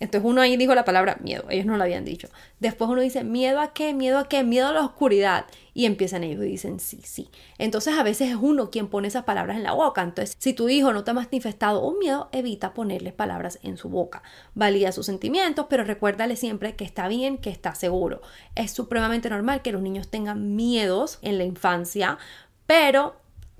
Entonces 0.00 0.28
uno 0.28 0.40
ahí 0.40 0.56
dijo 0.56 0.74
la 0.74 0.84
palabra 0.84 1.18
miedo, 1.20 1.44
ellos 1.50 1.66
no 1.66 1.76
lo 1.76 1.82
habían 1.82 2.04
dicho. 2.04 2.28
Después 2.60 2.88
uno 2.90 3.00
dice, 3.00 3.24
¿miedo 3.24 3.60
a 3.60 3.72
qué? 3.72 3.94
¿Miedo 3.94 4.18
a 4.18 4.28
qué? 4.28 4.44
Miedo 4.44 4.68
a 4.68 4.72
la 4.72 4.80
oscuridad. 4.80 5.46
Y 5.74 5.86
empiezan 5.86 6.24
ellos 6.24 6.44
y 6.44 6.48
dicen, 6.48 6.80
sí, 6.80 7.00
sí. 7.04 7.30
Entonces 7.58 7.96
a 7.96 8.02
veces 8.02 8.30
es 8.30 8.36
uno 8.40 8.70
quien 8.70 8.88
pone 8.88 9.08
esas 9.08 9.24
palabras 9.24 9.56
en 9.56 9.62
la 9.62 9.72
boca. 9.72 10.02
Entonces, 10.02 10.36
si 10.38 10.52
tu 10.52 10.68
hijo 10.68 10.92
no 10.92 11.04
te 11.04 11.12
ha 11.12 11.14
manifestado 11.14 11.86
un 11.86 11.98
miedo, 11.98 12.28
evita 12.32 12.74
ponerle 12.74 13.12
palabras 13.12 13.58
en 13.62 13.76
su 13.76 13.88
boca. 13.88 14.22
Valida 14.54 14.92
sus 14.92 15.06
sentimientos, 15.06 15.66
pero 15.68 15.84
recuérdale 15.84 16.36
siempre 16.36 16.74
que 16.74 16.84
está 16.84 17.06
bien, 17.08 17.38
que 17.38 17.50
está 17.50 17.74
seguro. 17.74 18.22
Es 18.54 18.72
supremamente 18.72 19.30
normal 19.30 19.62
que 19.62 19.72
los 19.72 19.82
niños 19.82 20.08
tengan 20.08 20.56
miedos 20.56 21.18
en 21.22 21.38
la 21.38 21.44
infancia, 21.44 22.18
pero 22.66 23.16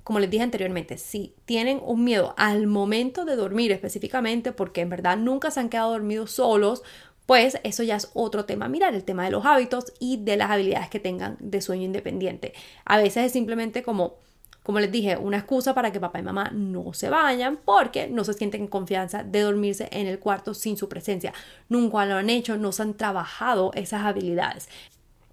como 0.09 0.19
les 0.19 0.31
dije 0.31 0.41
anteriormente, 0.41 0.97
si 0.97 1.35
tienen 1.45 1.79
un 1.85 2.03
miedo 2.03 2.33
al 2.35 2.65
momento 2.65 3.25
de 3.25 3.35
dormir 3.35 3.71
específicamente, 3.71 4.51
porque 4.51 4.81
en 4.81 4.89
verdad 4.89 5.17
nunca 5.17 5.51
se 5.51 5.59
han 5.59 5.69
quedado 5.69 5.91
dormidos 5.91 6.31
solos, 6.31 6.81
pues 7.27 7.59
eso 7.61 7.83
ya 7.83 7.95
es 7.95 8.09
otro 8.15 8.45
tema 8.45 8.67
mirar, 8.67 8.95
el 8.95 9.03
tema 9.03 9.25
de 9.25 9.29
los 9.29 9.45
hábitos 9.45 9.93
y 9.99 10.17
de 10.17 10.35
las 10.35 10.49
habilidades 10.49 10.89
que 10.89 10.99
tengan 10.99 11.37
de 11.39 11.61
sueño 11.61 11.83
independiente. 11.83 12.53
A 12.85 12.97
veces 12.97 13.27
es 13.27 13.33
simplemente 13.33 13.83
como, 13.83 14.15
como 14.63 14.79
les 14.79 14.91
dije, 14.91 15.15
una 15.15 15.37
excusa 15.37 15.75
para 15.75 15.91
que 15.91 15.99
papá 15.99 16.17
y 16.17 16.23
mamá 16.23 16.49
no 16.55 16.91
se 16.93 17.11
vayan 17.11 17.59
porque 17.63 18.07
no 18.07 18.23
se 18.23 18.33
sienten 18.33 18.61
en 18.61 18.67
confianza 18.67 19.23
de 19.23 19.41
dormirse 19.41 19.89
en 19.91 20.07
el 20.07 20.17
cuarto 20.17 20.55
sin 20.55 20.75
su 20.75 20.89
presencia. 20.89 21.35
Nunca 21.67 22.03
lo 22.07 22.15
han 22.15 22.31
hecho, 22.31 22.57
no 22.57 22.71
se 22.71 22.81
han 22.81 22.95
trabajado 22.95 23.69
esas 23.75 24.05
habilidades. 24.05 24.69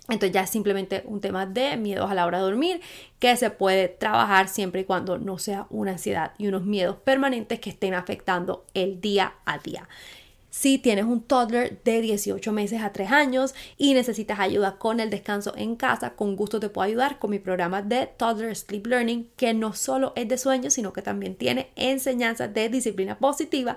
Entonces 0.09 0.33
ya 0.33 0.42
es 0.42 0.51
simplemente 0.51 1.03
un 1.07 1.21
tema 1.21 1.47
de 1.47 1.77
miedos 1.77 2.11
a 2.11 2.14
la 2.14 2.27
hora 2.27 2.38
de 2.38 2.45
dormir 2.45 2.81
que 3.19 3.37
se 3.37 3.51
puede 3.51 3.88
trabajar 3.88 4.49
siempre 4.49 4.83
y 4.83 4.85
cuando 4.85 5.19
no 5.19 5.38
sea 5.38 5.66
una 5.69 5.92
ansiedad 5.92 6.33
y 6.38 6.47
unos 6.47 6.64
miedos 6.64 6.97
permanentes 6.97 7.59
que 7.59 7.71
estén 7.71 7.95
afectando 7.95 8.64
el 8.75 9.01
día 9.01 9.35
a 9.45 9.59
día. 9.59 9.88
Si 10.59 10.79
tienes 10.79 11.05
un 11.05 11.21
toddler 11.21 11.83
de 11.85 12.01
18 12.01 12.51
meses 12.51 12.81
a 12.81 12.90
3 12.90 13.11
años 13.11 13.55
y 13.77 13.92
necesitas 13.92 14.40
ayuda 14.40 14.79
con 14.79 15.01
el 15.01 15.11
descanso 15.11 15.53
en 15.55 15.77
casa, 15.77 16.14
con 16.14 16.35
gusto 16.35 16.61
te 16.61 16.71
puedo 16.71 16.87
ayudar 16.87 17.19
con 17.19 17.31
mi 17.31 17.38
programa 17.38 17.83
de 17.83 18.07
Toddler 18.07 18.57
Sleep 18.57 18.87
Learning, 18.87 19.29
que 19.37 19.53
no 19.53 19.75
solo 19.75 20.14
es 20.16 20.29
de 20.29 20.38
sueño, 20.38 20.71
sino 20.71 20.95
que 20.95 21.03
también 21.03 21.35
tiene 21.35 21.69
enseñanzas 21.77 22.55
de 22.55 22.71
disciplina 22.71 23.19
positiva 23.19 23.77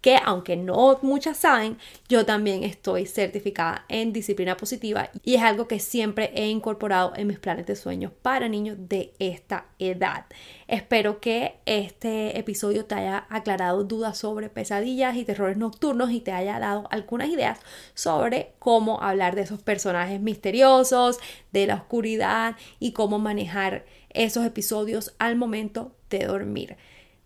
que 0.00 0.16
aunque 0.24 0.56
no 0.56 0.98
muchas 1.02 1.36
saben, 1.36 1.78
yo 2.08 2.24
también 2.24 2.64
estoy 2.64 3.06
certificada 3.06 3.84
en 3.88 4.12
disciplina 4.12 4.56
positiva 4.56 5.10
y 5.24 5.34
es 5.34 5.42
algo 5.42 5.68
que 5.68 5.78
siempre 5.78 6.32
he 6.34 6.48
incorporado 6.48 7.12
en 7.16 7.26
mis 7.26 7.38
planes 7.38 7.66
de 7.66 7.76
sueños 7.76 8.12
para 8.22 8.48
niños 8.48 8.76
de 8.80 9.12
esta 9.18 9.66
edad. 9.78 10.26
Espero 10.68 11.20
que 11.20 11.56
este 11.66 12.38
episodio 12.38 12.84
te 12.84 12.94
haya 12.94 13.26
aclarado 13.28 13.84
dudas 13.84 14.18
sobre 14.18 14.48
pesadillas 14.48 15.16
y 15.16 15.24
terrores 15.24 15.56
nocturnos 15.56 16.10
y 16.10 16.20
te 16.20 16.32
haya 16.32 16.58
dado 16.58 16.88
algunas 16.90 17.28
ideas 17.28 17.58
sobre 17.94 18.52
cómo 18.58 19.02
hablar 19.02 19.34
de 19.34 19.42
esos 19.42 19.62
personajes 19.62 20.20
misteriosos, 20.20 21.18
de 21.52 21.66
la 21.66 21.74
oscuridad 21.74 22.56
y 22.78 22.92
cómo 22.92 23.18
manejar 23.18 23.84
esos 24.10 24.44
episodios 24.44 25.14
al 25.18 25.36
momento 25.36 25.92
de 26.08 26.26
dormir. 26.26 26.76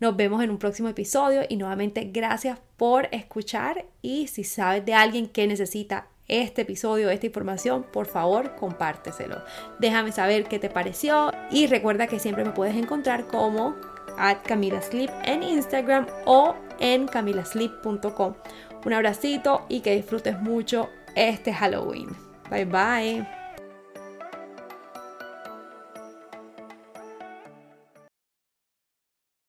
Nos 0.01 0.17
vemos 0.17 0.43
en 0.43 0.51
un 0.51 0.59
próximo 0.59 0.89
episodio 0.89 1.43
y 1.49 1.57
nuevamente 1.57 2.11
gracias 2.13 2.59
por 2.77 3.09
escuchar 3.13 3.87
y 4.03 4.27
si 4.27 4.45
sabes 4.45 4.85
de 4.85 4.95
alguien 4.95 5.29
que 5.29 5.47
necesita 5.47 6.09
este 6.27 6.63
episodio, 6.63 7.11
esta 7.11 7.27
información, 7.27 7.85
por 7.93 8.07
favor 8.07 8.57
compárteselo. 8.57 9.43
Déjame 9.79 10.13
saber 10.13 10.45
qué 10.45 10.59
te 10.59 10.71
pareció 10.71 11.33
y 11.51 11.67
recuerda 11.67 12.07
que 12.07 12.19
siempre 12.19 12.45
me 12.45 12.53
puedes 12.53 12.77
encontrar 12.77 13.27
como 13.27 13.75
at 14.17 14.39
Camila 14.45 14.81
Sleep 14.81 15.11
en 15.25 15.43
Instagram 15.43 16.07
o 16.25 16.55
en 16.81 17.07
camilasleep.com. 17.07 18.35
Un 18.85 18.93
abracito 18.93 19.65
y 19.69 19.81
que 19.81 19.95
disfrutes 19.95 20.41
mucho 20.41 20.91
este 21.15 21.53
Halloween. 21.53 22.09
Bye 22.51 22.65
bye. 22.65 23.44